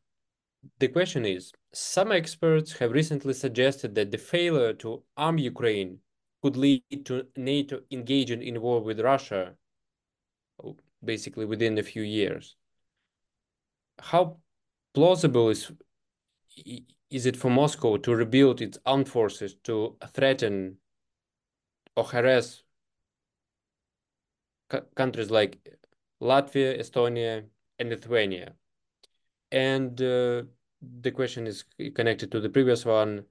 the 0.78 0.88
question 0.88 1.24
is, 1.26 1.52
some 1.72 2.12
experts 2.12 2.72
have 2.78 2.92
recently 2.92 3.34
suggested 3.34 3.94
that 3.96 4.10
the 4.10 4.18
failure 4.18 4.72
to 4.74 5.02
arm 5.16 5.38
Ukraine 5.38 5.98
could 6.42 6.56
lead 6.56 6.82
to 7.08 7.26
NATO 7.36 7.80
engaging 7.90 8.42
in 8.42 8.60
war 8.60 8.80
with 8.82 9.00
Russia, 9.00 9.42
basically 11.04 11.46
within 11.46 11.78
a 11.78 11.82
few 11.82 12.02
years. 12.02 12.56
how 14.00 14.38
plausible 14.94 15.50
is 15.50 15.70
is 17.10 17.26
it 17.26 17.36
for 17.36 17.50
Moscow 17.50 17.96
to 17.96 18.14
rebuild 18.14 18.60
its 18.60 18.78
armed 18.86 19.08
forces 19.08 19.54
to 19.64 19.96
threaten 20.12 20.76
or 21.96 22.04
harass 22.04 22.62
countries 24.94 25.30
like 25.30 25.58
Latvia, 26.22 26.78
Estonia, 26.78 27.44
and 27.78 27.88
Lithuania? 27.88 28.54
And 29.50 30.00
uh, 30.00 30.44
the 30.80 31.10
question 31.10 31.46
is 31.46 31.64
connected 31.94 32.30
to 32.32 32.40
the 32.40 32.48
previous 32.48 32.84
one. 32.84 33.24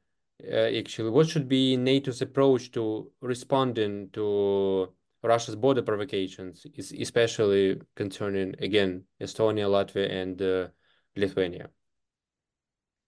Uh, 0.44 0.56
actually, 0.78 1.10
what 1.10 1.30
should 1.30 1.48
be 1.48 1.78
NATO's 1.78 2.22
approach 2.22 2.72
to 2.72 3.12
responding 3.22 4.10
to 4.12 4.94
Russia's 5.24 5.56
border 5.56 5.82
provocations, 5.82 6.66
especially 6.78 7.82
concerning 7.96 8.56
again 8.60 9.04
Estonia, 9.22 9.68
Latvia, 9.70 10.10
and 10.12 10.42
uh, 10.42 10.68
Lithuania? 11.16 11.70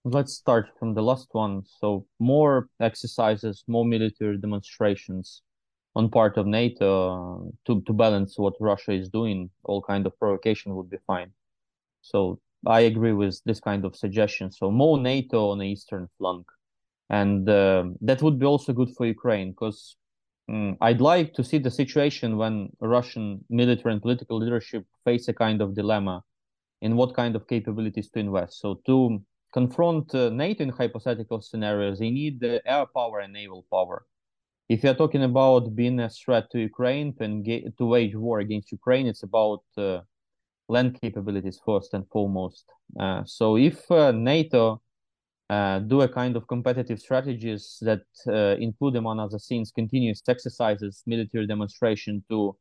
Let's 0.03 0.33
start 0.33 0.69
from 0.79 0.95
the 0.95 1.03
last 1.03 1.29
one. 1.33 1.63
So 1.79 2.07
more 2.19 2.69
exercises, 2.79 3.63
more 3.67 3.85
military 3.85 4.37
demonstrations 4.37 5.43
on 5.95 6.09
part 6.09 6.37
of 6.37 6.47
NATO 6.47 7.53
to, 7.65 7.81
to 7.81 7.93
balance 7.93 8.37
what 8.37 8.53
Russia 8.59 8.93
is 8.93 9.09
doing. 9.09 9.51
All 9.63 9.81
kind 9.81 10.07
of 10.07 10.17
provocation 10.17 10.75
would 10.75 10.89
be 10.89 10.97
fine. 11.05 11.31
So 12.01 12.39
I 12.65 12.81
agree 12.81 13.13
with 13.13 13.41
this 13.45 13.59
kind 13.59 13.85
of 13.85 13.95
suggestion. 13.95 14.51
So 14.51 14.71
more 14.71 14.99
NATO 14.99 15.49
on 15.49 15.59
the 15.59 15.67
eastern 15.67 16.07
flank, 16.17 16.47
and 17.09 17.47
uh, 17.47 17.85
that 18.01 18.21
would 18.23 18.39
be 18.39 18.45
also 18.45 18.73
good 18.73 18.89
for 18.95 19.05
Ukraine 19.05 19.51
because 19.51 19.97
um, 20.49 20.77
I'd 20.81 21.01
like 21.01 21.33
to 21.35 21.43
see 21.43 21.59
the 21.59 21.69
situation 21.69 22.37
when 22.37 22.69
Russian 22.79 23.43
military 23.49 23.93
and 23.93 24.01
political 24.01 24.37
leadership 24.39 24.85
face 25.05 25.27
a 25.27 25.33
kind 25.33 25.61
of 25.61 25.75
dilemma 25.75 26.23
in 26.81 26.95
what 26.95 27.15
kind 27.15 27.35
of 27.35 27.47
capabilities 27.47 28.09
to 28.11 28.19
invest. 28.19 28.59
So 28.59 28.81
to 28.87 29.21
confront 29.53 30.13
uh, 30.15 30.29
NATO 30.29 30.63
in 30.63 30.69
hypothetical 30.69 31.41
scenarios, 31.41 31.99
they 31.99 32.09
need 32.09 32.39
the 32.39 32.61
air 32.65 32.85
power 32.85 33.19
and 33.19 33.33
naval 33.33 33.65
power. 33.71 34.05
If 34.69 34.83
you're 34.83 34.95
talking 34.95 35.23
about 35.23 35.75
being 35.75 35.99
a 35.99 36.09
threat 36.09 36.49
to 36.51 36.59
Ukraine 36.59 37.13
to 37.15 37.23
engage, 37.25 37.65
to 37.77 37.85
wage 37.85 38.15
war 38.15 38.39
against 38.39 38.71
Ukraine, 38.71 39.07
it's 39.07 39.23
about 39.23 39.63
uh, 39.77 39.99
land 40.69 40.99
capabilities 41.01 41.59
first 41.65 41.93
and 41.93 42.07
foremost. 42.09 42.65
Uh, 42.97 43.23
so 43.25 43.57
if 43.57 43.91
uh, 43.91 44.11
NATO 44.11 44.81
uh, 45.49 45.79
do 45.79 46.01
a 46.01 46.07
kind 46.07 46.37
of 46.37 46.47
competitive 46.47 46.99
strategies 46.99 47.77
that 47.81 48.03
include, 48.59 48.95
among 48.95 49.19
other 49.19 49.39
things, 49.39 49.71
continuous 49.71 50.21
exercises, 50.27 51.03
military 51.05 51.45
demonstration 51.45 52.23
to 52.29 52.55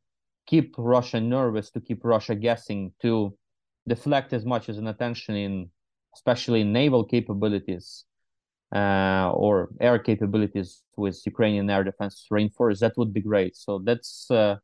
keep 0.45 0.75
Russia 0.77 1.21
nervous, 1.21 1.71
to 1.71 1.79
keep 1.79 2.03
Russia 2.03 2.35
guessing, 2.35 2.91
to 3.01 3.33
deflect 3.87 4.33
as 4.33 4.43
much 4.45 4.67
as 4.67 4.77
an 4.77 4.87
attention 4.87 5.35
in, 5.35 5.69
especially 6.15 6.63
naval 6.63 7.03
capabilities 7.03 8.05
uh, 8.73 9.31
or 9.33 9.69
air 9.79 9.99
capabilities 9.99 10.83
with 10.95 11.21
Ukrainian 11.25 11.69
air 11.69 11.83
defense 11.83 12.27
reinforced, 12.29 12.81
that 12.81 12.97
would 12.97 13.13
be 13.13 13.21
great. 13.21 13.55
So 13.55 13.79
that's 13.79 14.29
uh, 14.31 14.57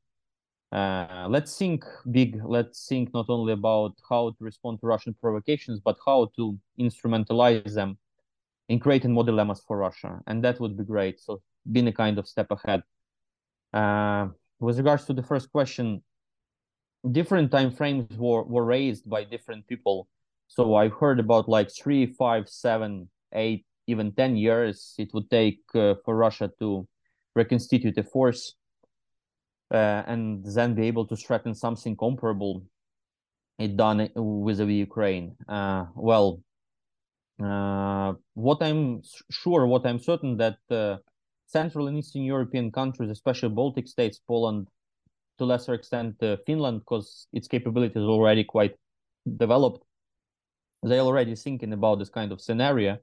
uh, 0.71 1.27
let's 1.29 1.57
think 1.57 1.85
big. 2.11 2.41
Let's 2.43 2.87
think 2.87 3.13
not 3.13 3.27
only 3.29 3.53
about 3.53 3.93
how 4.09 4.31
to 4.31 4.43
respond 4.43 4.79
to 4.81 4.87
Russian 4.87 5.15
provocations, 5.21 5.79
but 5.79 5.97
how 6.05 6.29
to 6.35 6.57
instrumentalize 6.79 7.73
them 7.73 7.97
in 8.69 8.79
creating 8.79 9.13
more 9.13 9.23
dilemmas 9.23 9.61
for 9.65 9.77
Russia, 9.77 10.19
and 10.27 10.43
that 10.43 10.59
would 10.59 10.77
be 10.77 10.83
great. 10.83 11.21
So, 11.21 11.41
being 11.71 11.87
a 11.87 11.93
kind 11.93 12.17
of 12.17 12.27
step 12.27 12.51
ahead. 12.51 12.83
Uh, 13.73 14.29
with 14.59 14.77
regards 14.77 15.05
to 15.05 15.13
the 15.13 15.23
first 15.23 15.51
question, 15.51 16.01
different 17.11 17.51
time 17.51 17.71
frames 17.71 18.17
were, 18.17 18.43
were 18.43 18.65
raised 18.65 19.09
by 19.09 19.23
different 19.23 19.67
people. 19.67 20.07
So 20.47 20.75
I've 20.75 20.93
heard 20.93 21.19
about 21.19 21.49
like 21.49 21.69
three, 21.71 22.05
five, 22.05 22.49
seven, 22.49 23.09
eight, 23.33 23.65
even 23.87 24.11
ten 24.11 24.35
years 24.35 24.95
it 24.97 25.13
would 25.13 25.29
take 25.29 25.61
uh, 25.75 25.95
for 26.03 26.15
Russia 26.15 26.51
to 26.59 26.87
reconstitute 27.35 27.97
a 27.97 28.03
force 28.03 28.55
uh, 29.71 30.03
and 30.07 30.43
then 30.45 30.73
be 30.73 30.87
able 30.87 31.05
to 31.07 31.15
threaten 31.15 31.53
something 31.53 31.95
comparable 31.95 32.63
it 33.59 33.75
done 33.75 34.09
with 34.15 34.57
the 34.57 34.65
Ukraine. 34.65 35.35
Uh, 35.47 35.85
well, 35.95 36.41
uh, 37.43 38.13
what 38.33 38.61
I'm 38.61 39.01
sure, 39.29 39.65
what 39.65 39.85
I'm 39.85 39.99
certain 39.99 40.37
that 40.37 40.57
uh, 40.69 40.97
Central 41.47 41.87
and 41.87 41.97
Eastern 41.97 42.23
European 42.23 42.71
countries, 42.71 43.09
especially 43.09 43.49
Baltic 43.49 43.87
states, 43.87 44.19
Poland, 44.27 44.67
to 45.37 45.45
lesser 45.45 45.73
extent 45.73 46.21
uh, 46.21 46.37
Finland, 46.45 46.79
because 46.79 47.27
its 47.31 47.47
capability 47.47 47.99
is 47.99 48.05
already 48.05 48.43
quite 48.43 48.75
developed, 49.37 49.83
they're 50.87 51.01
already 51.01 51.35
thinking 51.35 51.73
about 51.73 51.99
this 51.99 52.09
kind 52.09 52.31
of 52.31 52.41
scenario. 52.41 52.97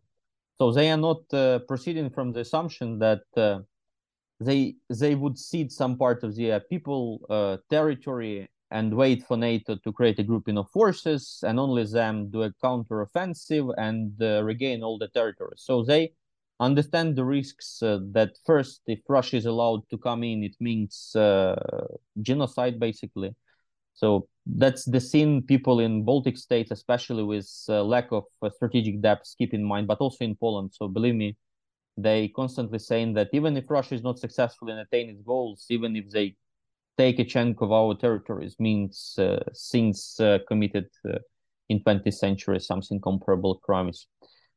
So 0.58 0.72
they 0.72 0.90
are 0.90 0.96
not 0.96 1.22
uh, 1.32 1.60
proceeding 1.60 2.10
from 2.10 2.32
the 2.32 2.40
assumption 2.40 2.98
that 3.00 3.22
they 4.40 4.74
they 4.88 5.14
would 5.14 5.38
cede 5.38 5.70
some 5.72 5.96
part 5.96 6.22
of 6.24 6.34
the 6.34 6.62
people 6.70 7.20
uh, 7.30 7.56
territory 7.70 8.48
and 8.70 8.92
wait 8.92 9.22
for 9.22 9.36
NATO 9.36 9.76
to 9.76 9.92
create 9.92 10.18
a 10.18 10.24
grouping 10.24 10.58
of 10.58 10.68
forces 10.70 11.44
and 11.46 11.60
only 11.60 11.84
them 11.84 12.30
do 12.30 12.42
a 12.42 12.52
counter-offensive 12.60 13.66
and 13.76 14.20
uh, 14.20 14.42
regain 14.42 14.82
all 14.82 14.98
the 14.98 15.08
territory. 15.08 15.54
So 15.56 15.84
they 15.84 16.12
understand 16.58 17.14
the 17.14 17.24
risks 17.24 17.82
uh, 17.82 18.00
that 18.12 18.30
first, 18.44 18.80
if 18.86 19.00
Russia 19.08 19.36
is 19.36 19.46
allowed 19.46 19.88
to 19.90 19.98
come 19.98 20.24
in, 20.24 20.42
it 20.42 20.56
means 20.60 21.14
uh, 21.14 21.54
genocide 22.20 22.80
basically. 22.80 23.34
So 23.94 24.28
that's 24.46 24.84
the 24.84 25.00
scene 25.00 25.42
people 25.42 25.80
in 25.80 26.04
Baltic 26.04 26.36
states, 26.36 26.70
especially 26.70 27.22
with 27.22 27.50
uh, 27.68 27.82
lack 27.82 28.12
of 28.12 28.24
uh, 28.42 28.50
strategic 28.50 29.00
depth, 29.00 29.34
keep 29.38 29.54
in 29.54 29.64
mind, 29.64 29.86
but 29.86 29.98
also 29.98 30.24
in 30.24 30.36
Poland. 30.36 30.70
So 30.74 30.86
believe 30.86 31.14
me, 31.14 31.36
they 31.96 32.28
constantly 32.28 32.78
saying 32.78 33.14
that 33.14 33.30
even 33.32 33.56
if 33.56 33.70
Russia 33.70 33.94
is 33.94 34.02
not 34.02 34.18
successful 34.18 34.68
in 34.68 34.78
attaining 34.78 35.16
its 35.16 35.22
goals, 35.22 35.66
even 35.70 35.96
if 35.96 36.10
they 36.10 36.36
take 36.98 37.18
a 37.18 37.24
chunk 37.24 37.60
of 37.62 37.72
our 37.72 37.94
territories, 37.94 38.56
means 38.58 39.14
uh, 39.18 39.42
things 39.70 40.16
uh, 40.20 40.38
committed 40.46 40.86
uh, 41.08 41.18
in 41.68 41.80
20th 41.80 42.14
century, 42.14 42.60
something 42.60 43.00
comparable 43.00 43.56
crimes. 43.56 44.08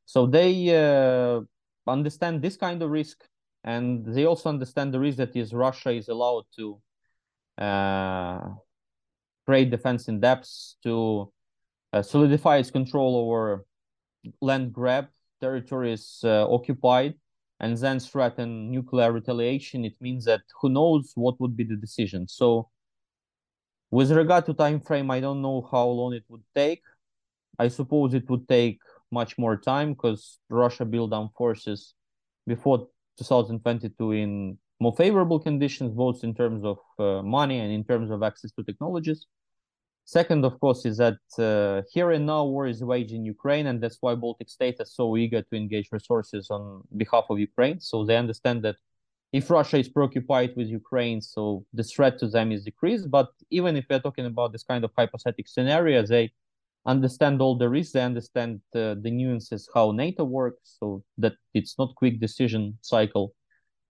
So 0.06 0.26
they 0.26 0.76
uh, 0.76 1.42
understand 1.88 2.42
this 2.42 2.58
kind 2.58 2.82
of 2.82 2.90
risk, 2.90 3.24
and 3.64 4.06
they 4.06 4.26
also 4.26 4.50
understand 4.50 4.94
the 4.94 5.00
risk 5.00 5.18
that 5.18 5.36
is 5.36 5.54
Russia 5.54 5.92
is 5.92 6.10
allowed 6.10 6.46
to 6.58 6.80
uh, 9.48 9.52
create 9.52 9.72
defense 9.72 10.08
in 10.08 10.20
depth 10.20 10.76
to 10.84 11.32
uh, 11.94 12.02
solidify 12.02 12.58
its 12.58 12.72
control 12.72 13.16
over 13.16 13.66
land 14.42 14.74
grab 14.74 15.08
territories 15.40 16.22
occupied 16.24 17.14
and 17.60 17.78
then 17.78 18.00
threaten 18.00 18.72
nuclear 18.72 19.12
retaliation, 19.12 19.86
it 19.86 19.96
means 20.00 20.26
that 20.26 20.42
who 20.62 20.70
knows 20.70 21.12
what 21.16 21.40
would 21.40 21.58
be 21.58 21.64
the 21.64 21.76
decision. 21.76 22.28
So 22.28 22.70
with 23.90 24.12
regard 24.12 24.46
to 24.48 24.54
time 24.54 24.80
frame, 24.80 25.10
I 25.12 25.20
don't 25.20 25.42
know 25.42 25.68
how 25.72 25.88
long 25.88 26.14
it 26.14 26.24
would 26.30 26.44
take. 26.54 26.84
I 27.58 27.70
suppose 27.70 28.14
it 28.14 28.30
would 28.30 28.48
take 28.48 28.80
much 29.12 29.38
more 29.38 29.58
time 29.58 29.94
because 29.94 30.40
Russia 30.50 30.86
built 30.86 31.12
down 31.12 31.30
forces 31.38 31.96
before 32.46 32.88
2022 33.18 34.12
in 34.12 34.58
more 34.80 34.96
favorable 34.96 35.40
conditions, 35.40 35.94
both 35.94 36.24
in 36.24 36.36
terms 36.36 36.64
of 36.64 36.78
uh, 37.00 37.24
money 37.24 37.60
and 37.60 37.72
in 37.72 37.84
terms 37.84 38.12
of 38.12 38.22
access 38.22 38.52
to 38.52 38.64
technologies. 38.64 39.26
Second, 40.08 40.46
of 40.46 40.58
course, 40.62 40.86
is 40.86 40.96
that 40.96 41.20
uh, 41.38 41.82
here 41.92 42.12
and 42.12 42.26
now 42.26 42.46
war 42.46 42.66
is 42.66 42.82
waged 42.82 43.12
in 43.12 43.26
Ukraine, 43.26 43.68
and 43.68 43.84
that's 43.84 43.98
why 44.00 44.16
Baltic 44.16 44.50
states 44.50 44.80
are 44.80 44.86
so 44.86 45.18
eager 45.18 45.42
to 45.42 45.56
engage 45.58 45.90
resources 45.92 46.50
on 46.50 46.82
behalf 46.96 47.26
of 47.30 47.40
Ukraine. 47.40 47.82
So 47.82 48.06
they 48.06 48.16
understand 48.16 48.64
that 48.64 48.78
if 49.34 49.50
Russia 49.50 49.78
is 49.80 49.90
preoccupied 49.90 50.52
with 50.56 50.68
Ukraine, 50.70 51.20
so 51.20 51.66
the 51.74 51.84
threat 51.84 52.18
to 52.20 52.30
them 52.30 52.54
is 52.54 52.64
decreased. 52.64 53.12
But 53.12 53.28
even 53.50 53.76
if 53.76 53.84
we're 53.90 54.00
talking 54.00 54.28
about 54.28 54.54
this 54.54 54.64
kind 54.64 54.86
of 54.86 54.92
hypothetical 54.98 55.52
scenario, 55.56 56.02
they 56.06 56.32
understand 56.86 57.42
all 57.42 57.58
the 57.58 57.68
risks. 57.68 57.92
They 57.92 58.02
understand 58.14 58.62
uh, 58.74 58.96
the 59.04 59.12
nuances 59.12 59.70
how 59.76 59.92
NATO 59.92 60.24
works, 60.24 60.78
so 60.80 61.04
that 61.18 61.34
it's 61.54 61.78
not 61.78 61.96
quick 61.96 62.22
decision 62.22 62.78
cycle, 62.82 63.36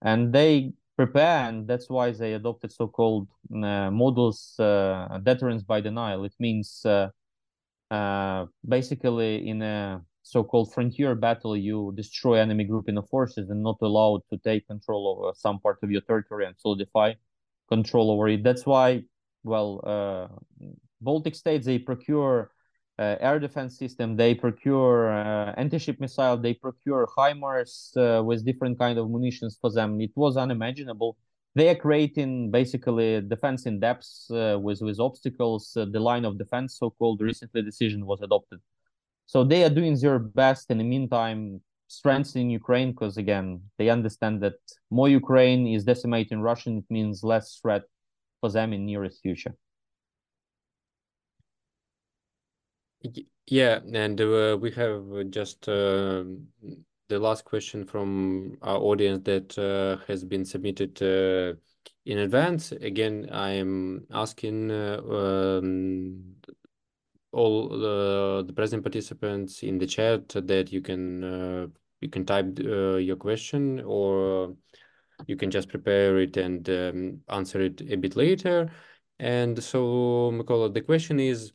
and 0.02 0.34
they 0.34 0.74
prepare, 0.98 1.48
and 1.48 1.68
that's 1.68 1.90
why 1.90 2.12
they 2.12 2.34
adopted 2.34 2.72
so-called 2.72 3.28
uh, 3.54 3.90
models 3.92 4.60
uh, 4.60 5.20
deterrence 5.24 5.64
by 5.64 5.80
denial. 5.80 6.26
It 6.26 6.34
means 6.40 6.82
uh, 6.86 7.10
uh, 7.92 8.48
basically 8.68 9.48
in 9.48 9.62
a 9.62 10.02
so-called 10.24 10.74
frontier 10.74 11.16
battle, 11.16 11.56
you 11.56 11.94
destroy 11.96 12.40
enemy 12.40 12.66
grouping 12.66 12.98
of 12.98 13.08
forces 13.08 13.50
and 13.50 13.64
not 13.64 13.78
allowed 13.82 14.22
to 14.32 14.38
take 14.40 14.68
control 14.68 15.08
over 15.08 15.34
some 15.36 15.60
part 15.60 15.78
of 15.84 15.92
your 15.92 16.02
territory 16.02 16.46
and 16.46 16.56
solidify 16.58 17.14
control 17.70 18.12
over 18.12 18.28
it. 18.28 18.44
That's 18.44 18.66
why, 18.66 19.04
well, 19.44 19.80
uh, 19.84 20.28
Baltic 21.00 21.36
states 21.36 21.66
they 21.66 21.80
procure 21.80 22.52
uh, 23.00 23.16
air 23.20 23.40
defense 23.40 23.78
system. 23.78 24.16
They 24.16 24.34
procure 24.34 25.12
uh, 25.12 25.54
anti-ship 25.58 26.00
missile. 26.00 26.38
They 26.38 26.54
procure 26.54 27.08
HIMARS 27.18 27.96
uh, 27.98 28.24
with 28.24 28.46
different 28.46 28.80
kind 28.80 28.98
of 28.98 29.10
munitions 29.10 29.58
for 29.60 29.72
them. 29.72 30.02
It 30.02 30.12
was 30.16 30.38
unimaginable 30.38 31.18
they 31.58 31.70
are 31.70 31.76
creating 31.76 32.52
basically 32.52 33.20
defense 33.22 33.66
in 33.66 33.80
depth 33.80 34.08
uh, 34.30 34.60
with 34.62 34.80
with 34.82 35.00
obstacles. 35.00 35.76
Uh, 35.76 35.86
the 35.92 36.00
line 36.00 36.24
of 36.24 36.38
defense, 36.38 36.78
so 36.78 36.92
called, 36.92 37.20
recently 37.20 37.64
decision 37.64 38.06
was 38.06 38.22
adopted. 38.22 38.60
So 39.26 39.44
they 39.44 39.64
are 39.64 39.70
doing 39.80 39.98
their 40.00 40.20
best 40.20 40.70
in 40.70 40.78
the 40.78 40.84
meantime, 40.84 41.62
strengthening 41.88 42.52
Ukraine 42.52 42.92
because 42.92 43.18
again 43.18 43.48
they 43.80 43.90
understand 43.90 44.36
that 44.44 44.60
more 44.92 45.10
Ukraine 45.10 45.66
is 45.76 45.84
decimating 45.84 46.42
Russian, 46.42 46.78
it 46.78 46.90
means 46.92 47.24
less 47.24 47.58
threat 47.60 47.84
for 48.40 48.50
them 48.52 48.72
in 48.72 48.86
nearest 48.86 49.18
future. 49.26 49.56
Yeah, 53.48 53.80
and 53.94 54.20
uh, 54.20 54.58
we 54.60 54.72
have 54.72 55.30
just 55.30 55.70
uh, 55.70 56.24
the 57.08 57.20
last 57.20 57.46
question 57.46 57.86
from 57.86 58.58
our 58.62 58.78
audience 58.78 59.24
that 59.24 59.58
uh, 59.58 60.04
has 60.08 60.26
been 60.26 60.44
submitted 60.44 61.02
uh, 61.02 61.58
in 62.06 62.20
advance. 62.20 62.72
Again, 62.74 63.30
I 63.32 63.52
am 63.52 64.06
asking 64.12 64.72
uh, 64.72 65.02
um, 65.10 66.36
all 67.32 67.70
the, 67.70 68.52
present 68.54 68.84
participants 68.84 69.64
in 69.64 69.78
the 69.78 69.88
chat 69.88 70.28
that 70.30 70.72
you 70.72 70.82
can 70.82 71.24
uh, 71.24 71.68
you 72.02 72.10
can 72.10 72.26
type 72.26 72.60
your 72.60 73.16
question 73.16 73.82
or 73.86 74.56
you 75.26 75.36
can 75.36 75.50
just 75.50 75.70
prepare 75.70 76.20
it 76.20 76.38
and 76.38 76.70
um, 76.70 77.22
answer 77.30 77.62
it 77.62 77.82
a 77.90 77.96
bit 77.96 78.16
later. 78.16 78.70
And 79.20 79.62
so, 79.64 80.32
Mykola, 80.32 80.72
the 80.72 80.82
question 80.82 81.20
is, 81.20 81.54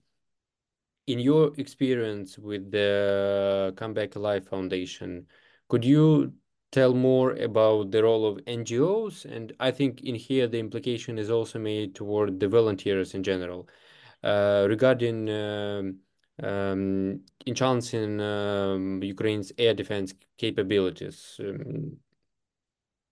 in 1.07 1.19
your 1.19 1.53
experience 1.59 2.39
with 2.39 2.71
the 2.71 3.73
Come 3.77 3.95
Back 3.95 4.17
Alive 4.17 4.47
Foundation, 4.47 5.27
could 5.69 5.85
you 5.85 6.33
tell 6.71 6.95
more 6.95 7.33
about 7.33 7.91
the 7.91 8.03
role 8.03 8.27
of 8.27 8.39
NGOs? 8.47 9.25
And 9.25 9.53
I 9.61 9.71
think 9.71 10.03
in 10.03 10.15
here 10.15 10.47
the 10.47 10.59
implication 10.59 11.19
is 11.19 11.31
also 11.31 11.59
made 11.59 11.95
toward 11.95 12.41
the 12.41 12.49
volunteers 12.49 13.15
in 13.15 13.23
general 13.23 13.69
uh, 14.23 14.67
regarding 14.69 15.29
um, 15.29 15.99
um, 16.43 17.21
enhancing 17.47 18.21
um, 18.21 19.03
Ukraine's 19.03 19.53
air 19.59 19.75
defense 19.75 20.15
capabilities. 20.39 21.41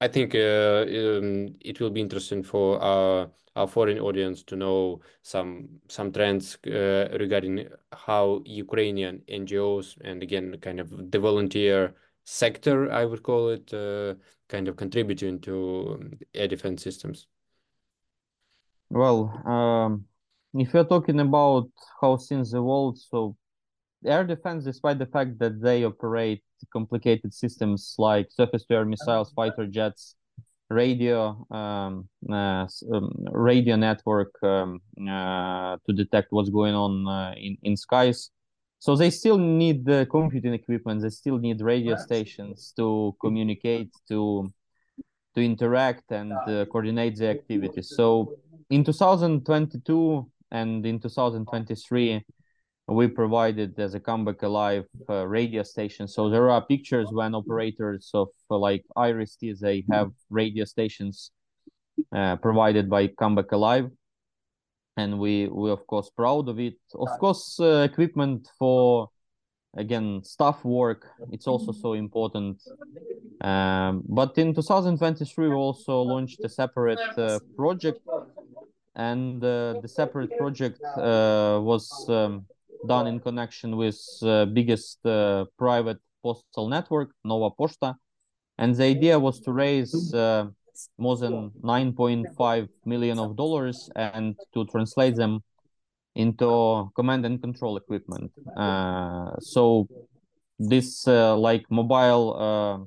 Um, 0.00 0.08
I 0.08 0.08
think 0.08 0.34
uh, 0.34 0.84
um, 1.18 1.56
it 1.60 1.80
will 1.80 1.90
be 1.90 2.00
interesting 2.00 2.42
for 2.42 2.80
our 2.82 3.30
our 3.56 3.66
foreign 3.66 3.98
audience 3.98 4.42
to 4.44 4.56
know 4.56 5.00
some 5.22 5.68
some 5.88 6.12
trends 6.12 6.56
uh, 6.66 7.08
regarding 7.18 7.68
how 7.92 8.42
Ukrainian 8.46 9.22
NGOs 9.28 9.98
and 10.02 10.22
again 10.22 10.56
kind 10.60 10.80
of 10.80 11.10
the 11.10 11.18
volunteer 11.18 11.94
sector 12.24 12.90
I 12.92 13.04
would 13.04 13.22
call 13.22 13.50
it 13.50 13.72
uh, 13.74 14.14
kind 14.48 14.68
of 14.68 14.76
contributing 14.76 15.40
to 15.42 16.18
air 16.34 16.48
defense 16.48 16.82
systems. 16.82 17.26
Well, 18.90 19.30
um, 19.46 20.06
if 20.54 20.74
you're 20.74 20.84
talking 20.84 21.20
about 21.20 21.70
how 22.00 22.16
things 22.16 22.54
evolved, 22.54 22.98
so 22.98 23.36
air 24.04 24.24
defense, 24.24 24.64
despite 24.64 24.98
the 24.98 25.06
fact 25.06 25.38
that 25.38 25.60
they 25.60 25.84
operate 25.84 26.42
complicated 26.72 27.32
systems 27.32 27.94
like 27.98 28.28
surface-to-air 28.30 28.84
missiles, 28.84 29.32
fighter 29.32 29.66
jets, 29.66 30.16
radio 30.70 31.44
um, 31.50 32.08
uh, 32.30 32.66
um, 32.92 33.12
radio 33.32 33.76
network 33.76 34.32
um, 34.42 34.80
uh, 35.08 35.76
to 35.84 35.92
detect 35.92 36.28
what's 36.30 36.48
going 36.48 36.74
on 36.74 37.06
uh, 37.08 37.34
in 37.36 37.56
in 37.62 37.76
skies. 37.76 38.30
So 38.78 38.96
they 38.96 39.10
still 39.10 39.36
need 39.36 39.84
the 39.84 40.06
computing 40.10 40.54
equipment. 40.54 41.02
They 41.02 41.10
still 41.10 41.38
need 41.38 41.60
radio 41.60 41.96
stations 41.96 42.72
to 42.76 43.14
communicate, 43.20 43.90
to 44.08 44.50
to 45.34 45.40
interact 45.40 46.10
and 46.12 46.32
uh, 46.32 46.64
coordinate 46.66 47.16
the 47.16 47.28
activities. 47.28 47.92
So 47.94 48.34
in 48.70 48.84
2022 48.84 50.30
and 50.50 50.86
in 50.86 50.98
2023 50.98 52.24
we 52.90 53.06
provided 53.06 53.78
as 53.78 53.94
a 53.94 54.00
Come 54.00 54.24
Back 54.24 54.42
Alive 54.42 54.84
uh, 55.08 55.26
radio 55.26 55.62
station. 55.62 56.08
So 56.08 56.28
there 56.28 56.50
are 56.50 56.60
pictures 56.60 57.08
when 57.12 57.34
operators 57.34 58.10
of 58.14 58.28
uh, 58.50 58.58
like 58.58 58.84
IRIS-T 58.96 59.54
they 59.60 59.84
have 59.92 60.10
radio 60.28 60.64
stations 60.64 61.30
uh, 62.12 62.36
provided 62.36 62.90
by 62.90 63.06
Come 63.06 63.36
Back 63.36 63.52
Alive. 63.52 63.88
And 64.96 65.20
we 65.20 65.46
we 65.46 65.70
of 65.70 65.86
course 65.86 66.10
proud 66.10 66.48
of 66.48 66.58
it. 66.58 66.78
Of 66.94 67.10
course 67.20 67.60
uh, 67.60 67.86
equipment 67.90 68.48
for 68.58 69.08
again 69.76 70.20
staff 70.24 70.64
work 70.64 71.06
it's 71.30 71.46
also 71.46 71.70
so 71.70 71.92
important. 71.92 72.60
Um, 73.40 74.02
but 74.08 74.36
in 74.36 74.52
2023 74.52 75.48
we 75.48 75.54
also 75.54 76.02
launched 76.02 76.40
a 76.42 76.48
separate 76.48 76.98
uh, 77.16 77.38
project. 77.56 78.00
And 78.96 79.42
uh, 79.44 79.80
the 79.80 79.88
separate 79.88 80.36
project 80.36 80.80
was 80.96 81.88
um, 82.08 82.46
done 82.86 83.06
in 83.06 83.20
connection 83.20 83.76
with 83.76 83.98
uh, 84.22 84.46
biggest 84.46 85.04
uh, 85.06 85.44
private 85.58 85.98
postal 86.22 86.68
network, 86.68 87.10
Nova 87.24 87.54
Poshta, 87.54 87.94
And 88.58 88.74
the 88.74 88.84
idea 88.84 89.18
was 89.18 89.40
to 89.40 89.52
raise 89.52 90.12
uh, 90.14 90.46
more 90.98 91.16
than 91.16 91.50
9.5 91.62 92.68
million 92.84 93.18
of 93.18 93.36
dollars 93.36 93.88
and 93.96 94.34
to 94.54 94.64
translate 94.66 95.16
them 95.16 95.42
into 96.14 96.90
command 96.94 97.24
and 97.24 97.40
control 97.40 97.76
equipment. 97.76 98.30
Uh, 98.56 99.38
so 99.40 99.86
this 100.58 101.06
uh, 101.08 101.36
like 101.36 101.64
mobile 101.70 102.36
uh, 102.36 102.78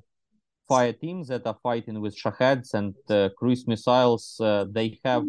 fire 0.67 0.93
teams 0.93 1.27
that 1.29 1.45
are 1.47 1.57
fighting 1.63 1.99
with 2.01 2.15
Shaheds 2.15 2.73
and 2.73 2.93
cruise 3.37 3.67
missiles, 3.67 4.35
they 4.71 4.99
have 5.03 5.25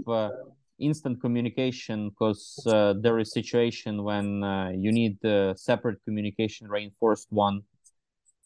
instant 0.78 1.20
communication 1.20 2.10
because 2.10 2.60
uh, 2.66 2.94
there 3.00 3.18
is 3.18 3.32
situation 3.32 4.02
when 4.02 4.42
uh, 4.42 4.70
you 4.74 4.92
need 4.92 5.18
the 5.22 5.54
separate 5.56 5.98
communication 6.04 6.68
reinforced 6.68 7.28
one 7.30 7.62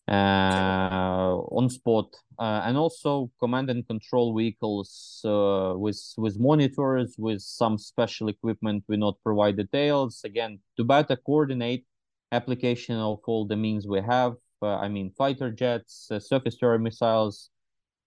uh, 0.08 1.36
on 1.50 1.68
spot 1.68 2.06
uh, 2.38 2.62
and 2.64 2.76
also 2.76 3.30
command 3.38 3.68
and 3.68 3.86
control 3.86 4.34
vehicles 4.36 5.20
uh, 5.24 5.74
with 5.76 6.00
with 6.16 6.38
monitors 6.38 7.14
with 7.18 7.40
some 7.40 7.76
special 7.76 8.28
equipment 8.28 8.84
we 8.88 8.96
not 8.96 9.16
provide 9.22 9.56
details. 9.56 10.22
Again 10.24 10.60
to 10.76 10.84
better 10.84 11.16
coordinate 11.16 11.84
application 12.32 12.96
of 12.96 13.20
all 13.26 13.46
the 13.46 13.56
means 13.56 13.86
we 13.86 14.00
have 14.00 14.34
uh, 14.62 14.76
i 14.76 14.88
mean 14.88 15.10
fighter 15.16 15.50
jets 15.50 16.10
surface 16.18 16.56
to 16.56 16.66
air 16.66 16.78
missiles 16.78 17.50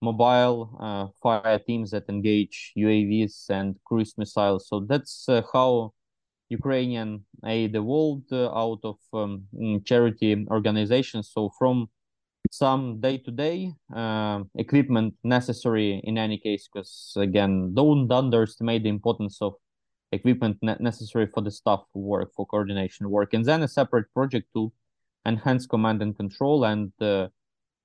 mobile 0.02 0.78
uh, 0.80 1.08
fire 1.22 1.60
teams 1.60 1.92
that 1.92 2.10
engage 2.10 2.74
UAVs 2.78 3.50
and 3.50 3.76
cruise 3.86 4.14
missiles. 4.18 4.68
So 4.68 4.82
that's 4.82 5.30
uh, 5.30 5.42
how 5.54 5.94
Ukrainian 6.50 7.26
aid 7.46 7.76
evolved 7.76 8.34
uh, 8.34 8.50
out 8.54 8.80
of 8.84 8.98
um, 9.14 9.48
mm, 9.56 9.86
charity 9.86 10.46
organizations. 10.50 11.32
So 11.34 11.52
from 11.58 11.88
some 12.52 13.00
day-to-day 13.00 13.72
uh, 13.96 14.44
equipment 14.56 15.14
necessary 15.24 16.02
in 16.04 16.18
any 16.18 16.38
case, 16.38 16.68
because 16.68 17.14
again, 17.16 17.74
don't 17.74 18.12
underestimate 18.12 18.84
the 18.84 18.90
importance 18.90 19.38
of 19.42 19.54
equipment 20.12 20.58
ne 20.62 20.76
necessary 20.80 21.28
for 21.28 21.42
the 21.42 21.52
staff 21.52 21.84
work, 21.94 22.34
for 22.36 22.46
coordination 22.46 23.10
work, 23.10 23.34
and 23.34 23.46
then 23.46 23.64
a 23.64 23.68
separate 23.68 24.12
project 24.14 24.48
to 24.54 24.74
enhance 25.26 25.66
command 25.68 26.02
and 26.02 26.18
control 26.18 26.66
and 26.66 26.92
uh, 27.00 27.28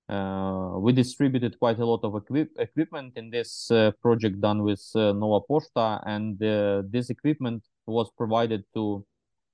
we 0.09 0.92
distributed 0.92 1.59
quite 1.59 1.79
a 1.79 1.85
lot 1.85 2.01
of 2.05 2.14
equip 2.14 2.51
equipment 2.59 3.16
in 3.16 3.31
this 3.31 3.71
uh, 3.71 3.90
project 4.01 4.40
done 4.40 4.62
with 4.62 4.85
uh, 4.95 5.12
Nova 5.12 5.45
Poshta, 5.49 6.03
and 6.07 6.38
this 6.90 7.11
equipment 7.11 7.62
was 7.87 8.11
provided 8.16 8.64
to 8.75 9.05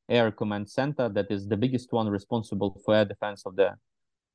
Air 0.09 0.31
Command 0.31 0.69
Center, 0.69 1.09
that 1.09 1.31
is 1.31 1.49
the 1.49 1.57
biggest 1.57 1.93
one 1.93 2.09
responsible 2.09 2.81
for 2.85 2.95
air 2.95 3.05
defense 3.05 3.43
of 3.47 3.57
the 3.57 3.71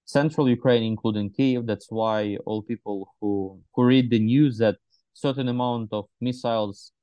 central 0.06 0.50
Ukraine, 0.50 0.84
including 0.84 1.30
Kiev. 1.30 1.66
That's 1.66 1.92
why 1.92 2.38
all 2.46 2.62
people 2.62 3.14
who 3.20 3.62
who 3.74 3.84
read 3.84 4.10
the 4.10 4.20
news 4.20 4.58
that 4.58 4.78
certain 5.14 5.48
amount 5.50 5.90
of 5.92 6.06
missiles 6.22 6.94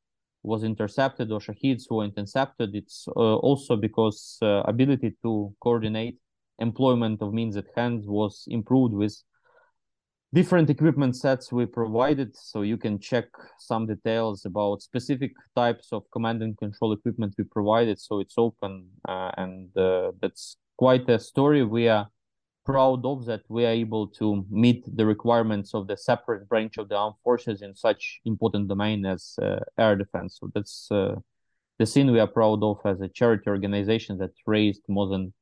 was 0.43 0.62
intercepted 0.62 1.33
or 1.33 1.41
Shaheds 1.41 1.91
were 1.91 2.05
intercepted, 2.05 2.75
it's 2.75 3.09
uh, 3.09 3.37
also 3.49 3.77
because 3.77 4.39
uh, 4.43 4.62
ability 4.67 5.17
to 5.23 5.55
coordinate 5.61 6.19
employment 6.59 7.23
of 7.23 7.33
means 7.33 7.57
at 7.57 7.67
hand 7.77 8.05
was 8.07 8.45
improved 8.49 8.95
with 8.95 9.17
different 10.33 10.69
equipment 10.69 11.17
sets 11.17 11.53
we 11.53 11.65
provided. 11.65 12.37
So 12.37 12.63
you 12.63 12.77
can 12.77 12.99
check 12.99 13.27
some 13.59 13.87
details 13.87 14.45
about 14.45 14.83
specific 14.83 15.33
types 15.55 15.89
of 15.93 16.03
command 16.13 16.43
and 16.43 16.59
control 16.59 16.93
equipment 16.93 17.35
we 17.39 17.45
provided. 17.45 18.01
So 18.01 18.21
it's 18.21 18.35
open 18.37 18.89
uh, 19.09 19.31
and 19.37 19.77
uh, 19.77 20.13
that's 20.21 20.57
quite 20.77 21.09
a 21.09 21.19
story. 21.19 21.65
We 21.65 21.89
are 21.89 22.09
proud 22.65 23.05
of 23.05 23.27
that 23.27 23.43
we 23.49 23.65
are 23.65 23.71
able 23.71 24.09
to 24.09 24.45
meet 24.51 24.85
the 24.97 25.07
requirements 25.07 25.75
of 25.75 25.87
the 25.87 25.97
separate 25.97 26.49
branch 26.49 26.79
of 26.79 26.89
the 26.89 26.97
armed 26.97 27.17
forces 27.23 27.63
in 27.63 27.75
such 27.77 28.21
important 28.25 28.69
domain 28.69 29.05
as 29.07 29.37
uh, 29.41 29.61
air 29.79 29.95
defense. 29.97 30.39
So 30.41 30.51
that's 30.55 30.89
uh, 30.91 31.17
the 31.79 31.87
scene 31.87 32.11
we 32.11 32.21
are 32.21 32.27
proud 32.27 32.63
of 32.63 32.79
as 32.85 33.01
a 33.01 33.09
charity 33.09 33.51
organization 33.51 34.19
that 34.19 34.31
raised 34.47 34.83
more 34.89 35.09
than 35.09 35.33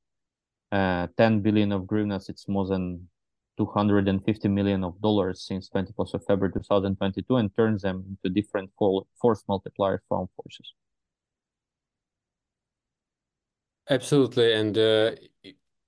uh, 0.73 1.07
10 1.16 1.41
billion 1.41 1.70
of 1.70 1.83
hryvnias. 1.83 2.29
It's 2.29 2.49
more 2.49 2.66
than 2.66 3.09
250 3.59 4.49
million 4.49 4.83
of 4.83 5.01
dollars 5.01 5.45
since 5.47 5.68
21st 5.68 6.14
of 6.14 6.25
February 6.27 6.53
2022 6.55 7.37
and 7.37 7.55
turns 7.55 7.83
them 7.83 8.05
into 8.09 8.35
different 8.35 8.70
force 8.79 9.45
multipliers 9.49 9.99
for 10.09 10.18
armed 10.18 10.31
forces. 10.37 10.73
Absolutely, 13.91 14.55
and 14.55 14.79
uh, 14.79 15.11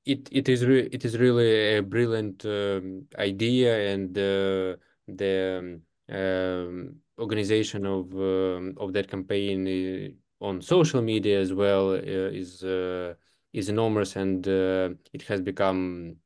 it 0.04 0.28
it 0.30 0.48
is 0.48 0.62
it 0.62 1.04
is 1.04 1.16
really 1.16 1.76
a 1.76 1.82
brilliant 1.82 2.44
um, 2.44 3.06
idea, 3.18 3.92
and 3.94 4.18
uh, 4.18 4.76
the 5.08 5.80
um, 6.10 6.14
um 6.14 6.96
organization 7.18 7.86
of 7.86 8.12
um, 8.14 8.74
of 8.76 8.92
that 8.92 9.08
campaign 9.08 9.66
uh, 9.66 10.44
on 10.44 10.60
social 10.60 11.00
media 11.00 11.40
as 11.40 11.52
well 11.52 11.92
uh, 11.92 11.96
is 11.96 12.62
uh, 12.64 13.14
is 13.54 13.68
enormous, 13.68 14.16
and 14.16 14.46
uh, 14.46 14.90
it 15.12 15.22
has 15.22 15.40
become 15.40 16.16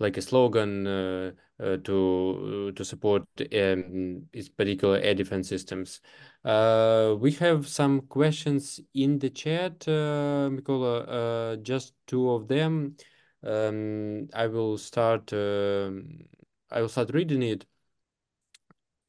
like 0.00 0.16
a 0.16 0.22
slogan 0.22 0.86
uh, 0.86 1.30
uh, 1.60 1.76
to 1.78 2.72
to 2.74 2.84
support 2.84 3.22
um, 3.54 4.26
these 4.32 4.48
particular 4.48 4.98
air 4.98 5.14
defense 5.14 5.48
systems. 5.48 6.00
Uh, 6.44 7.14
we 7.18 7.32
have 7.32 7.66
some 7.68 8.00
questions 8.02 8.80
in 8.94 9.18
the 9.18 9.30
chat, 9.30 9.86
uh, 9.88 10.50
Mykola. 10.50 11.06
Uh, 11.08 11.56
just 11.62 11.94
two 12.06 12.30
of 12.30 12.48
them. 12.48 12.96
Um, 13.42 14.28
I 14.34 14.46
will 14.48 14.78
start. 14.78 15.32
Um, 15.32 16.26
I 16.70 16.80
will 16.80 16.88
start 16.88 17.10
reading 17.14 17.42
it. 17.42 17.64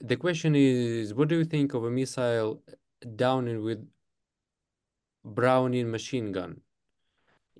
The 0.01 0.17
question 0.17 0.55
is, 0.55 1.13
what 1.13 1.29
do 1.29 1.37
you 1.37 1.45
think 1.45 1.73
of 1.73 1.83
a 1.85 1.89
missile 1.89 2.61
downing 3.15 3.63
with 3.63 3.87
Browning 5.23 5.89
machine 5.89 6.31
gun? 6.31 6.61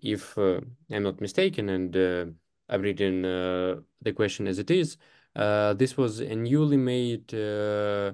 If 0.06 0.38
uh, 0.38 0.62
I'm 0.91 1.01
not 1.03 1.20
mistaken, 1.20 1.70
and 1.70 2.36
I've 2.70 2.82
written 2.82 3.26
uh, 3.26 3.82
the 4.01 4.14
question 4.14 4.47
as 4.47 4.60
it 4.60 4.70
is. 4.70 4.97
Uh, 5.36 5.74
this 5.74 5.97
was 5.97 6.20
a 6.20 6.36
newly 6.36 6.78
made 6.78 7.34
uh, 7.34 8.14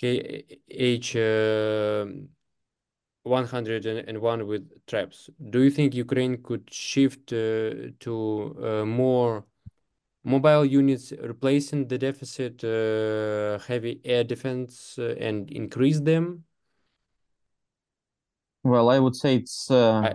KH 0.00 1.16
101 3.22 4.46
with 4.46 4.86
traps. 4.86 5.30
Do 5.50 5.62
you 5.62 5.70
think 5.70 5.94
Ukraine 5.94 6.42
could 6.42 6.70
shift 6.70 7.28
to 7.28 8.84
more 8.86 9.46
mobile 10.24 10.64
units 10.66 11.12
replacing 11.12 11.88
the 11.88 11.96
deficit 11.96 12.60
heavy 13.66 14.00
air 14.04 14.24
defense 14.24 14.98
and 14.98 15.50
increase 15.50 16.00
them? 16.00 16.44
Well, 18.64 18.88
I 18.88 18.98
would 18.98 19.14
say 19.14 19.36
it's 19.36 19.70
I 19.70 20.14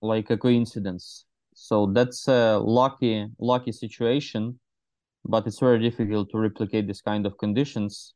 like 0.00 0.30
a 0.30 0.36
coincidence. 0.36 1.26
So 1.54 1.86
that's 1.86 2.26
a 2.26 2.58
lucky 2.58 3.28
lucky 3.38 3.72
situation, 3.72 4.58
but 5.24 5.46
it's 5.46 5.60
very 5.60 5.78
difficult 5.78 6.30
to 6.30 6.38
replicate 6.38 6.86
this 6.86 7.02
kind 7.02 7.26
of 7.26 7.36
conditions. 7.38 8.14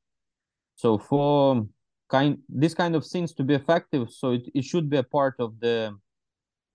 So 0.77 0.99
for 0.99 1.67
kind 2.09 2.39
this 2.49 2.75
kind 2.75 2.97
of 2.97 3.07
things 3.07 3.35
to 3.35 3.45
be 3.45 3.55
effective, 3.55 4.11
so 4.11 4.33
it, 4.33 4.49
it 4.55 4.65
should 4.65 4.89
be 4.89 4.97
a 4.97 5.03
part 5.03 5.37
of 5.39 5.61
the 5.61 5.95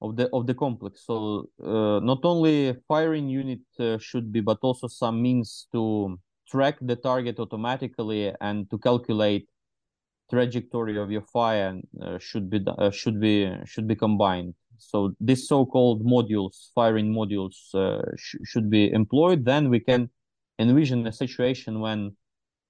of 0.01 0.15
the 0.15 0.29
of 0.33 0.47
the 0.47 0.53
complex. 0.53 1.05
So 1.05 1.49
uh, 1.63 1.99
not 2.03 2.19
only 2.23 2.75
firing 2.87 3.29
unit 3.29 3.61
uh, 3.79 3.97
should 3.97 4.31
be, 4.31 4.41
but 4.41 4.59
also 4.61 4.87
some 4.87 5.21
means 5.21 5.67
to 5.73 6.19
track 6.47 6.77
the 6.81 6.95
target 6.95 7.39
automatically 7.39 8.33
and 8.41 8.69
to 8.69 8.77
calculate 8.77 9.49
trajectory 10.31 10.97
of 10.97 11.11
your 11.11 11.21
fire 11.21 11.79
uh, 12.01 12.17
should 12.17 12.49
be 12.49 12.59
uh, 12.65 12.89
should 12.89 13.19
be 13.19 13.35
should 13.65 13.87
be 13.87 13.95
combined. 13.95 14.55
So 14.77 15.13
these 15.19 15.47
so-called 15.47 16.03
modules, 16.03 16.55
firing 16.73 17.13
modules, 17.13 17.55
uh, 17.75 18.01
sh 18.17 18.37
should 18.49 18.69
be 18.69 18.91
employed. 18.91 19.45
Then 19.45 19.69
we 19.69 19.79
can 19.79 20.09
envision 20.57 21.05
a 21.05 21.11
situation 21.11 21.81
when, 21.85 22.15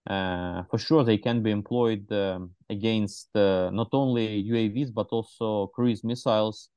uh, 0.07 0.63
for 0.69 0.77
sure, 0.77 1.03
they 1.05 1.17
can 1.17 1.41
be 1.41 1.51
employed 1.51 2.11
um, 2.11 2.51
against 2.69 3.33
uh, 3.35 3.69
not 3.71 3.89
only 3.93 4.43
UAVs 4.53 4.91
but 4.93 5.07
also 5.11 5.67
cruise 5.75 6.03
missiles. 6.03 6.69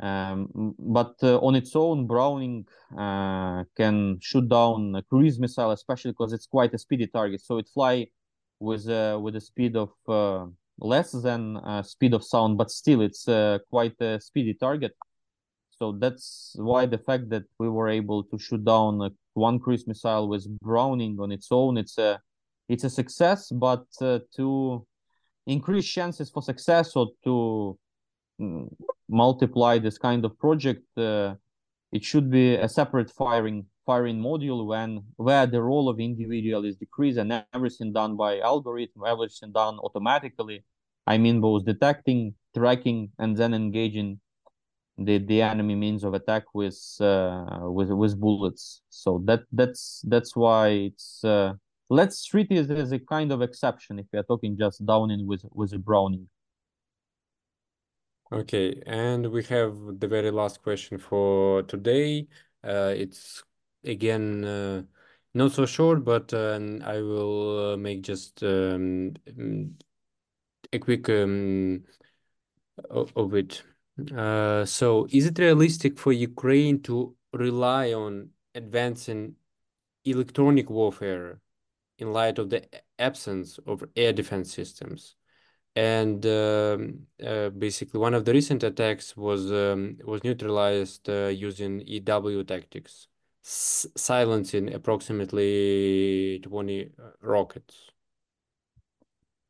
Um, 0.00 0.74
but 0.78 1.14
uh, 1.22 1.38
on 1.46 1.54
its 1.54 1.72
own, 1.76 2.06
Browning 2.06 2.66
can 3.80 4.18
shoot 4.20 4.48
down 4.48 4.94
a 4.96 5.02
cruise 5.02 5.38
missile, 5.38 5.70
especially 5.70 6.12
because 6.12 6.32
it's 6.32 6.46
quite 6.46 6.74
a 6.74 6.78
speedy 6.78 7.06
target. 7.06 7.40
So 7.40 7.58
it 7.58 7.68
fly 7.68 8.08
with 8.62 8.88
uh, 8.88 9.18
with 9.20 9.36
a 9.36 9.40
speed 9.40 9.76
of 9.76 9.90
less 10.78 11.12
than 11.12 11.56
uh, 11.58 11.82
speed 11.82 12.14
of 12.14 12.24
sound, 12.24 12.58
but 12.58 12.70
still 12.70 13.00
it's 13.00 13.28
uh, 13.28 13.58
quite 13.70 14.00
a 14.00 14.20
speedy 14.20 14.54
target. 14.54 14.92
So 15.70 15.92
that's 15.92 16.54
why 16.56 16.86
the 16.86 16.98
fact 16.98 17.28
that 17.30 17.44
we 17.58 17.68
were 17.68 17.88
able 17.88 18.24
to 18.24 18.38
shoot 18.38 18.64
down 18.64 19.10
one 19.34 19.58
cruise 19.58 19.86
missile 19.86 20.28
with 20.28 20.46
Browning 20.60 21.18
on 21.20 21.32
its 21.32 21.48
own, 21.50 21.76
it's 21.76 21.98
a 21.98 22.20
it's 22.68 22.84
a 22.84 22.90
success. 22.90 23.50
But 23.50 23.86
uh, 24.00 24.20
to 24.36 24.86
increase 25.46 25.86
chances 25.86 26.30
for 26.30 26.42
success 26.42 26.94
or 26.94 27.08
to 27.24 27.78
mm, 28.40 28.68
multiply 29.08 29.78
this 29.78 29.98
kind 29.98 30.24
of 30.24 30.38
project, 30.38 30.86
uh, 30.96 31.34
it 31.92 32.04
should 32.04 32.30
be 32.30 32.54
a 32.56 32.68
separate 32.68 33.10
firing 33.10 33.66
firing 33.84 34.18
module 34.20 34.66
when 34.66 35.02
where 35.16 35.46
the 35.46 35.60
role 35.60 35.88
of 35.88 36.00
individual 36.00 36.64
is 36.64 36.76
decreased 36.76 37.18
and 37.18 37.44
everything 37.52 37.92
done 37.92 38.16
by 38.16 38.38
algorithm, 38.40 39.02
everything 39.06 39.52
done 39.52 39.78
automatically. 39.80 40.64
I 41.06 41.18
mean 41.18 41.40
both 41.40 41.64
detecting, 41.64 42.34
tracking, 42.54 43.10
and 43.18 43.36
then 43.36 43.54
engaging 43.54 44.20
the 44.98 45.18
the 45.18 45.42
enemy 45.42 45.74
means 45.74 46.04
of 46.04 46.14
attack 46.14 46.44
with 46.54 46.78
uh, 47.00 47.60
with 47.62 47.90
with 47.90 48.18
bullets. 48.20 48.82
So 48.88 49.22
that 49.26 49.42
that's 49.52 50.02
that's 50.06 50.36
why 50.36 50.68
it's 50.68 51.24
uh, 51.24 51.54
let's 51.90 52.24
treat 52.24 52.50
it 52.50 52.70
as 52.70 52.92
a 52.92 52.98
kind 52.98 53.32
of 53.32 53.42
exception 53.42 53.98
if 53.98 54.06
we 54.12 54.18
are 54.18 54.24
talking 54.24 54.56
just 54.58 54.84
downing 54.86 55.26
with 55.26 55.44
with 55.52 55.72
a 55.72 55.78
Browning. 55.78 56.28
Okay, 58.32 58.82
and 58.86 59.30
we 59.30 59.42
have 59.44 60.00
the 60.00 60.08
very 60.08 60.30
last 60.30 60.62
question 60.62 60.96
for 60.98 61.62
today. 61.64 62.26
Uh, 62.64 62.94
it's 62.96 63.44
again 63.84 64.42
uh, 64.44 64.82
not 65.34 65.52
so 65.52 65.66
short, 65.66 66.02
but 66.02 66.32
uh, 66.32 66.58
I 66.82 67.02
will 67.02 67.74
uh, 67.74 67.76
make 67.76 68.00
just 68.00 68.42
um, 68.42 69.12
mm, 69.28 69.72
a 70.72 70.78
quick 70.78 71.08
um, 71.10 71.84
of 72.90 73.34
it. 73.34 73.62
Uh, 74.16 74.64
so, 74.64 75.06
is 75.10 75.26
it 75.26 75.38
realistic 75.38 75.98
for 75.98 76.12
Ukraine 76.12 76.80
to 76.82 77.14
rely 77.32 77.92
on 77.92 78.30
advancing 78.54 79.36
electronic 80.04 80.70
warfare 80.70 81.40
in 81.98 82.12
light 82.12 82.38
of 82.38 82.50
the 82.50 82.64
absence 82.98 83.58
of 83.66 83.84
air 83.96 84.12
defense 84.12 84.52
systems? 84.54 85.16
And 85.74 86.24
um, 86.26 87.06
uh, 87.26 87.48
basically, 87.48 87.98
one 87.98 88.12
of 88.14 88.24
the 88.24 88.32
recent 88.32 88.62
attacks 88.62 89.16
was 89.16 89.50
um, 89.50 89.98
was 90.04 90.22
neutralized 90.22 91.08
uh, 91.08 91.28
using 91.28 91.82
EW 91.86 92.44
tactics 92.44 93.08
silencing 93.42 94.72
approximately 94.72 96.38
20 96.42 96.90
uh, 96.98 97.10
rockets? 97.20 97.90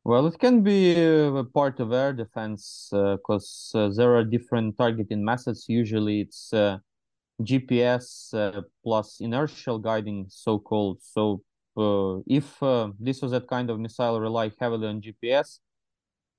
Well, 0.03 0.27
it 0.27 0.37
can 0.37 0.63
be 0.63 0.95
uh, 0.95 1.43
part 1.53 1.79
of 1.79 1.93
air 1.93 2.11
defense 2.11 2.89
because 2.91 3.71
uh, 3.73 3.85
uh, 3.85 3.89
there 3.95 4.15
are 4.15 4.25
different 4.25 4.77
targeting 4.77 5.23
methods. 5.23 5.65
Usually, 5.69 6.21
it's 6.21 6.51
GPS 7.41 8.33
plus 8.83 9.21
inertial 9.21 9.79
guiding, 9.79 10.25
so-called. 10.29 10.99
So, 11.01 11.41
if 12.27 12.59
this 12.99 13.21
was 13.21 13.31
that 13.31 13.47
kind 13.47 13.69
of 13.69 13.79
missile 13.79 14.19
rely 14.19 14.51
heavily 14.59 14.87
on 14.87 15.01
GPS, 15.01 15.59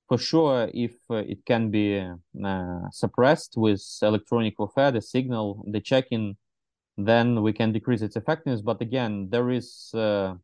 for 0.08 0.18
sure, 0.18 0.70
if 0.74 0.94
it 1.10 1.44
can 1.46 1.70
be 1.70 2.06
suppressed 2.92 3.54
with 3.56 3.82
electronic 4.02 4.58
warfare, 4.58 4.90
the 4.90 5.00
signal, 5.00 5.64
the 5.66 5.80
checking 5.80 6.36
then 6.96 7.42
we 7.42 7.52
can 7.52 7.72
decrease 7.72 8.02
its 8.02 8.16
effectiveness. 8.16 8.60
But 8.60 8.80
again, 8.80 9.28
there 9.30 9.50
is 9.50 9.90
uh, 9.94 10.34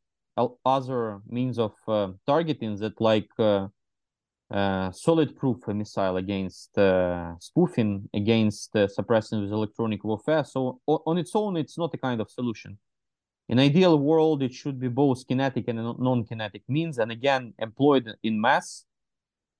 other 0.64 1.20
means 1.28 1.58
of 1.58 1.74
uh, 1.86 2.08
targeting 2.26 2.76
that 2.76 3.00
like 3.00 3.28
uh, 3.38 3.68
uh 4.50 4.90
solid 4.90 5.36
proof 5.36 5.68
missile 5.68 6.16
against 6.16 6.76
uh, 6.76 7.38
spoofing, 7.38 8.08
against 8.14 8.74
uh, 8.74 8.88
suppressing 8.88 9.42
with 9.42 9.52
electronic 9.52 10.02
warfare. 10.02 10.44
So 10.44 10.80
on 10.86 11.18
its 11.18 11.32
own, 11.36 11.56
it's 11.56 11.78
not 11.78 11.94
a 11.94 11.98
kind 11.98 12.20
of 12.20 12.30
solution. 12.30 12.78
In 13.48 13.58
ideal 13.58 13.98
world, 13.98 14.42
it 14.42 14.52
should 14.52 14.78
be 14.78 14.88
both 14.88 15.26
kinetic 15.26 15.66
and 15.68 15.78
non-kinetic 15.98 16.62
means, 16.68 16.98
and 16.98 17.10
again, 17.10 17.52
employed 17.58 18.12
in 18.22 18.40
mass 18.40 18.86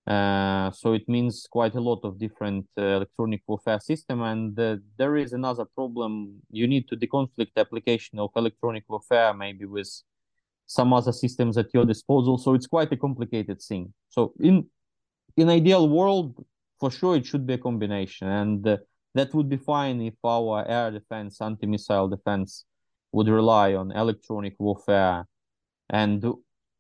uh, 0.07 0.71
so 0.73 0.93
it 0.93 1.09
means 1.09 1.47
quite 1.51 1.75
a 1.75 1.81
lot 1.81 2.01
of 2.05 2.19
different 2.19 2.67
uh, 2.79 2.83
electronic 2.83 3.43
warfare 3.47 3.81
system. 3.81 4.23
And 4.23 4.59
uh, 4.59 4.77
there 4.97 5.17
is 5.17 5.33
another 5.33 5.65
problem. 5.65 6.41
You 6.51 6.67
need 6.67 6.89
to 6.89 6.97
deconflict 6.97 7.53
application 7.57 8.19
of 8.19 8.31
electronic 8.35 8.85
warfare, 8.89 9.35
maybe 9.35 9.67
with 9.67 9.91
some 10.67 10.93
other 10.93 11.13
systems 11.13 11.59
at 11.59 11.73
your 11.75 11.85
disposal. 11.85 12.39
So 12.39 12.55
it's 12.55 12.67
quite 12.67 12.93
a 12.93 12.97
complicated 12.97 13.61
thing. 13.61 13.93
So 14.09 14.33
in 14.41 14.67
in 15.37 15.49
ideal 15.49 15.89
world, 15.89 16.45
for 16.79 16.91
sure, 16.91 17.17
it 17.17 17.27
should 17.27 17.47
be 17.47 17.55
a 17.55 17.59
combination. 17.59 18.29
And 18.29 18.67
uh, 18.67 18.79
that 19.15 19.33
would 19.35 19.49
be 19.49 19.57
fine 19.57 20.01
if 20.01 20.15
our 20.25 20.67
air 20.67 20.91
defense, 20.91 21.41
anti-missile 21.41 22.09
defense 22.09 22.65
would 23.13 23.29
rely 23.29 23.75
on 23.75 23.93
electronic 23.93 24.55
warfare. 24.59 25.27
And 25.89 26.25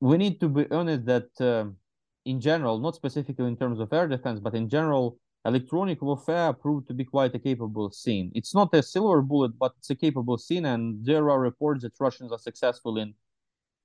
we 0.01 0.16
need 0.16 0.41
to 0.41 0.49
be 0.49 0.71
honest 0.71 1.05
that 1.07 1.41
uh, 1.41 1.71
in 2.25 2.41
general, 2.41 2.79
not 2.79 2.95
specifically 2.95 3.47
in 3.47 3.57
terms 3.57 3.81
of 3.81 3.93
air 3.93 4.09
defense, 4.09 4.41
but 4.41 4.55
in 4.55 4.68
general, 4.68 5.18
electronic 5.45 6.03
warfare 6.03 6.53
proved 6.53 6.87
to 6.89 6.95
be 6.95 7.05
quite 7.05 7.35
a 7.35 7.39
capable 7.39 7.91
scene. 7.91 8.31
It's 8.35 8.55
not 8.55 8.75
a 8.75 8.83
silver 8.83 9.23
bullet, 9.23 9.59
but 9.59 9.73
it's 9.79 9.91
a 9.91 9.95
capable 9.95 10.39
scene, 10.39 10.66
and 10.66 11.05
there 11.05 11.31
are 11.31 11.41
reports 11.41 11.83
that 11.83 11.93
Russians 11.99 12.33
are 12.33 12.39
successful 12.39 12.99
in 12.99 13.14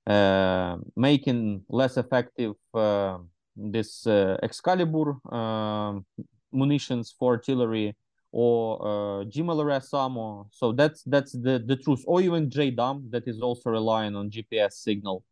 uh, 0.06 0.76
making 0.96 1.62
less 1.68 1.96
effective 1.96 2.54
uh, 2.74 3.18
this 3.56 4.06
uh, 4.06 4.36
Excalibur 4.42 5.16
uh, 5.32 5.94
munitions 6.52 7.14
for 7.18 7.32
artillery 7.32 7.96
or 8.32 8.82
uh, 8.82 9.24
GMLRS 9.24 9.94
ammo. 9.94 10.46
So 10.50 10.72
that's 10.72 11.02
that's 11.04 11.32
the 11.32 11.62
the 11.64 11.76
truth. 11.76 12.04
Or 12.06 12.20
even 12.20 12.50
JDAM 12.50 13.10
that 13.10 13.26
is 13.26 13.40
also 13.40 13.70
relying 13.70 14.14
on 14.14 14.30
GPS 14.30 14.74
signal. 14.74 15.24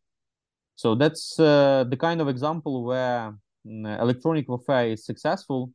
So 0.75 0.95
that's 0.95 1.39
uh, 1.39 1.85
the 1.89 1.97
kind 1.97 2.21
of 2.21 2.27
example 2.27 2.83
where 2.83 3.33
mm, 3.65 3.99
electronic 3.99 4.47
warfare 4.49 4.89
is 4.89 5.05
successful 5.05 5.71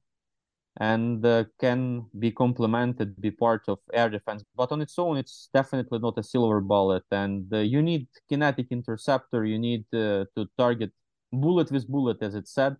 and 0.78 1.24
uh, 1.26 1.44
can 1.61 2.07
be 2.18 2.30
complemented, 2.30 3.20
be 3.20 3.30
part 3.30 3.62
of 3.68 3.78
air 3.92 4.09
defense. 4.09 4.44
But 4.57 4.72
on 4.72 4.80
its 4.80 4.98
own, 4.98 5.16
it's 5.16 5.48
definitely 5.53 5.98
not 5.98 6.18
a 6.18 6.22
silver 6.22 6.61
bullet. 6.61 7.05
And 7.11 7.53
uh, 7.53 7.59
you 7.59 7.82
need 7.82 8.09
kinetic 8.28 8.68
interceptor. 8.70 9.44
You 9.44 9.59
need 9.59 9.84
uh, 9.92 10.26
to 10.36 10.48
target 10.57 10.92
bullet 11.32 11.70
with 11.70 11.88
bullet, 11.88 12.22
as 12.22 12.34
it 12.34 12.48
said, 12.48 12.76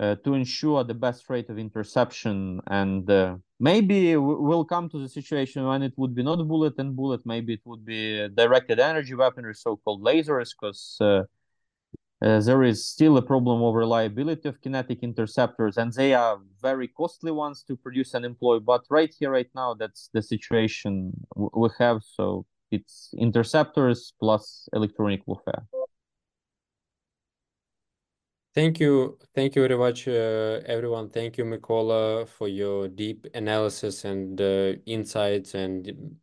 uh, 0.00 0.16
to 0.24 0.34
ensure 0.34 0.84
the 0.84 0.94
best 0.94 1.28
rate 1.30 1.48
of 1.50 1.58
interception. 1.58 2.60
And 2.66 3.08
uh, 3.10 3.36
maybe 3.70 3.98
we'll 4.16 4.68
come 4.74 4.86
to 4.90 4.98
the 5.04 5.08
situation 5.18 5.60
when 5.70 5.82
it 5.88 5.94
would 5.96 6.14
be 6.18 6.22
not 6.22 6.40
bullet 6.52 6.74
and 6.82 6.90
bullet. 7.00 7.20
Maybe 7.24 7.50
it 7.58 7.64
would 7.64 7.84
be 7.94 8.28
directed 8.42 8.78
energy 8.78 9.14
weaponry, 9.14 9.54
so-called 9.54 10.02
lasers, 10.08 10.50
because 10.54 10.82
uh, 11.00 11.22
uh, 12.24 12.40
there 12.48 12.62
is 12.62 12.78
still 12.94 13.16
a 13.16 13.22
problem 13.32 13.62
of 13.62 13.74
reliability 13.74 14.46
of 14.50 14.60
kinetic 14.60 14.98
interceptors, 15.02 15.74
and 15.80 15.92
they 15.94 16.12
are 16.14 16.36
very 16.68 16.88
costly 16.88 17.32
ones 17.44 17.64
to 17.68 17.74
produce 17.84 18.10
and 18.14 18.24
employ. 18.24 18.56
But 18.72 18.82
right 18.90 19.12
here, 19.18 19.30
right 19.30 19.52
now, 19.54 19.70
that's 19.80 20.10
the 20.12 20.22
situation 20.22 20.92
we 21.62 21.68
have. 21.78 21.98
So 22.16 22.44
it's 22.70 23.14
interceptors 23.26 24.12
plus 24.20 24.68
electronic 24.72 25.22
warfare. 25.26 25.64
Thank 28.54 28.78
you. 28.78 29.18
Thank 29.34 29.56
you 29.56 29.62
very 29.62 29.76
much, 29.76 30.06
uh, 30.06 30.60
everyone. 30.66 31.10
Thank 31.10 31.38
you, 31.38 31.44
Mykola, 31.44 32.28
for 32.28 32.46
your 32.46 32.86
deep 32.86 33.26
analysis 33.34 34.04
and 34.04 34.40
uh, 34.40 34.74
insights 34.86 35.54
and 35.54 36.16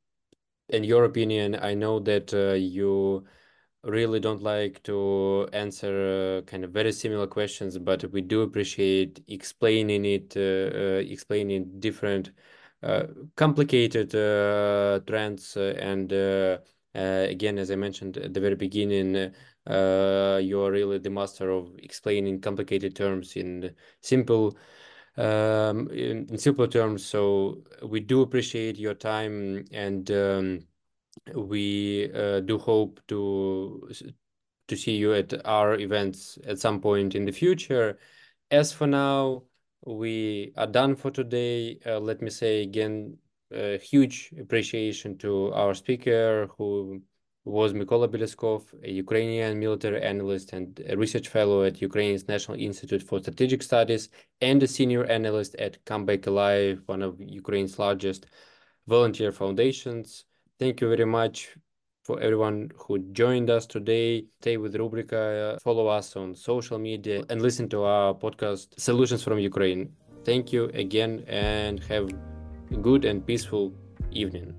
in 0.70 0.84
your 0.86 1.04
opinion. 1.04 1.56
I 1.56 1.74
know 1.74 2.00
that 2.00 2.34
uh, 2.34 2.54
you 2.54 3.26
really 3.84 4.22
don't 4.22 4.42
like 4.42 4.82
to 4.84 5.50
answer 5.52 6.40
uh, 6.40 6.42
kind 6.50 6.64
of 6.64 6.72
very 6.72 6.94
similar 6.94 7.28
questions, 7.28 7.78
but 7.78 8.10
we 8.14 8.22
do 8.22 8.44
appreciate 8.44 9.22
explaining 9.28 10.06
it, 10.06 10.34
uh, 10.38 10.40
uh, 10.40 11.02
explaining 11.06 11.80
different 11.82 12.32
complicated 13.36 14.12
trends. 15.06 15.58
And 15.58 16.12
again, 16.94 17.58
as 17.58 17.72
I 17.72 17.76
mentioned 17.76 18.18
at 18.18 18.34
the 18.34 18.40
very 18.40 18.56
beginning, 18.56 19.34
you 19.68 20.62
are 20.62 20.72
really 20.72 20.98
the 20.98 21.10
master 21.10 21.50
of 21.50 21.72
explaining 21.80 22.42
complicated 22.42 22.96
terms 22.96 23.36
in 23.36 23.74
simple 24.02 24.58
um, 25.18 25.90
in, 25.90 26.28
in 26.30 26.38
simple 26.38 26.68
terms. 26.68 27.06
So 27.06 27.64
we 27.84 28.00
do 28.00 28.22
appreciate 28.22 28.78
your 28.78 28.94
time 28.94 29.66
and 29.72 30.10
um, 30.12 30.60
we 31.36 32.12
uh, 32.14 32.40
do 32.42 32.58
hope 32.58 33.00
to 33.08 33.90
to 34.68 34.78
see 34.78 34.96
you 34.96 35.14
at 35.14 35.46
our 35.46 35.76
events 35.76 36.38
at 36.48 36.60
some 36.60 36.80
point 36.80 37.14
in 37.16 37.26
the 37.26 37.32
future. 37.32 38.00
As 38.50 38.72
for 38.72 38.88
now, 38.88 39.44
we 39.86 40.54
are 40.56 40.68
done 40.68 40.96
for 40.96 41.12
today. 41.12 41.80
Uh, 41.86 42.00
let 42.00 42.22
me 42.22 42.30
say 42.30 42.62
again, 42.62 43.18
a 43.52 43.78
huge 43.78 44.34
appreciation 44.40 45.18
to 45.18 45.52
our 45.54 45.74
speaker 45.74 46.48
who 46.58 47.02
was 47.44 47.74
Mykola 47.74 48.08
Bielieskov, 48.08 48.64
a 48.84 48.92
Ukrainian 48.92 49.58
military 49.58 50.02
analyst 50.02 50.54
and 50.54 50.80
research 50.96 51.28
fellow 51.28 51.64
at 51.64 51.82
Ukraine's 51.82 52.28
National 52.28 52.58
Institute 52.60 53.02
for 53.02 53.20
Strategic 53.20 53.64
Studies 53.64 54.10
and 54.42 54.62
a 54.62 54.68
senior 54.68 55.06
analyst 55.06 55.56
at 55.56 55.84
Come 55.86 56.06
Back 56.06 56.28
Alive, 56.28 56.82
one 56.86 57.02
of 57.02 57.20
Ukraine's 57.20 57.80
largest 57.80 58.28
volunteer 58.88 59.32
foundations. 59.32 60.26
Thank 60.60 60.82
you 60.82 60.90
very 60.90 61.06
much 61.06 61.58
for 62.04 62.20
everyone 62.20 62.70
who 62.78 63.00
joined 63.00 63.50
us 63.50 63.66
today. 63.66 64.26
Stay 64.42 64.58
with 64.58 64.76
Rubryka, 64.76 65.60
follow 65.62 65.88
us 65.88 66.16
on 66.16 66.36
social 66.36 66.78
media, 66.78 67.24
and 67.30 67.42
listen 67.42 67.68
to 67.70 67.84
our 67.84 68.14
podcast, 68.14 68.80
Solutions 68.80 69.24
from 69.24 69.40
Ukraine. 69.40 69.90
Thank 70.24 70.54
you 70.54 70.66
again, 70.74 71.24
and 71.28 71.80
have 71.86 72.10
a 72.72 72.76
good 72.76 73.06
and 73.06 73.26
peaceful 73.26 73.74
evening. 74.12 74.54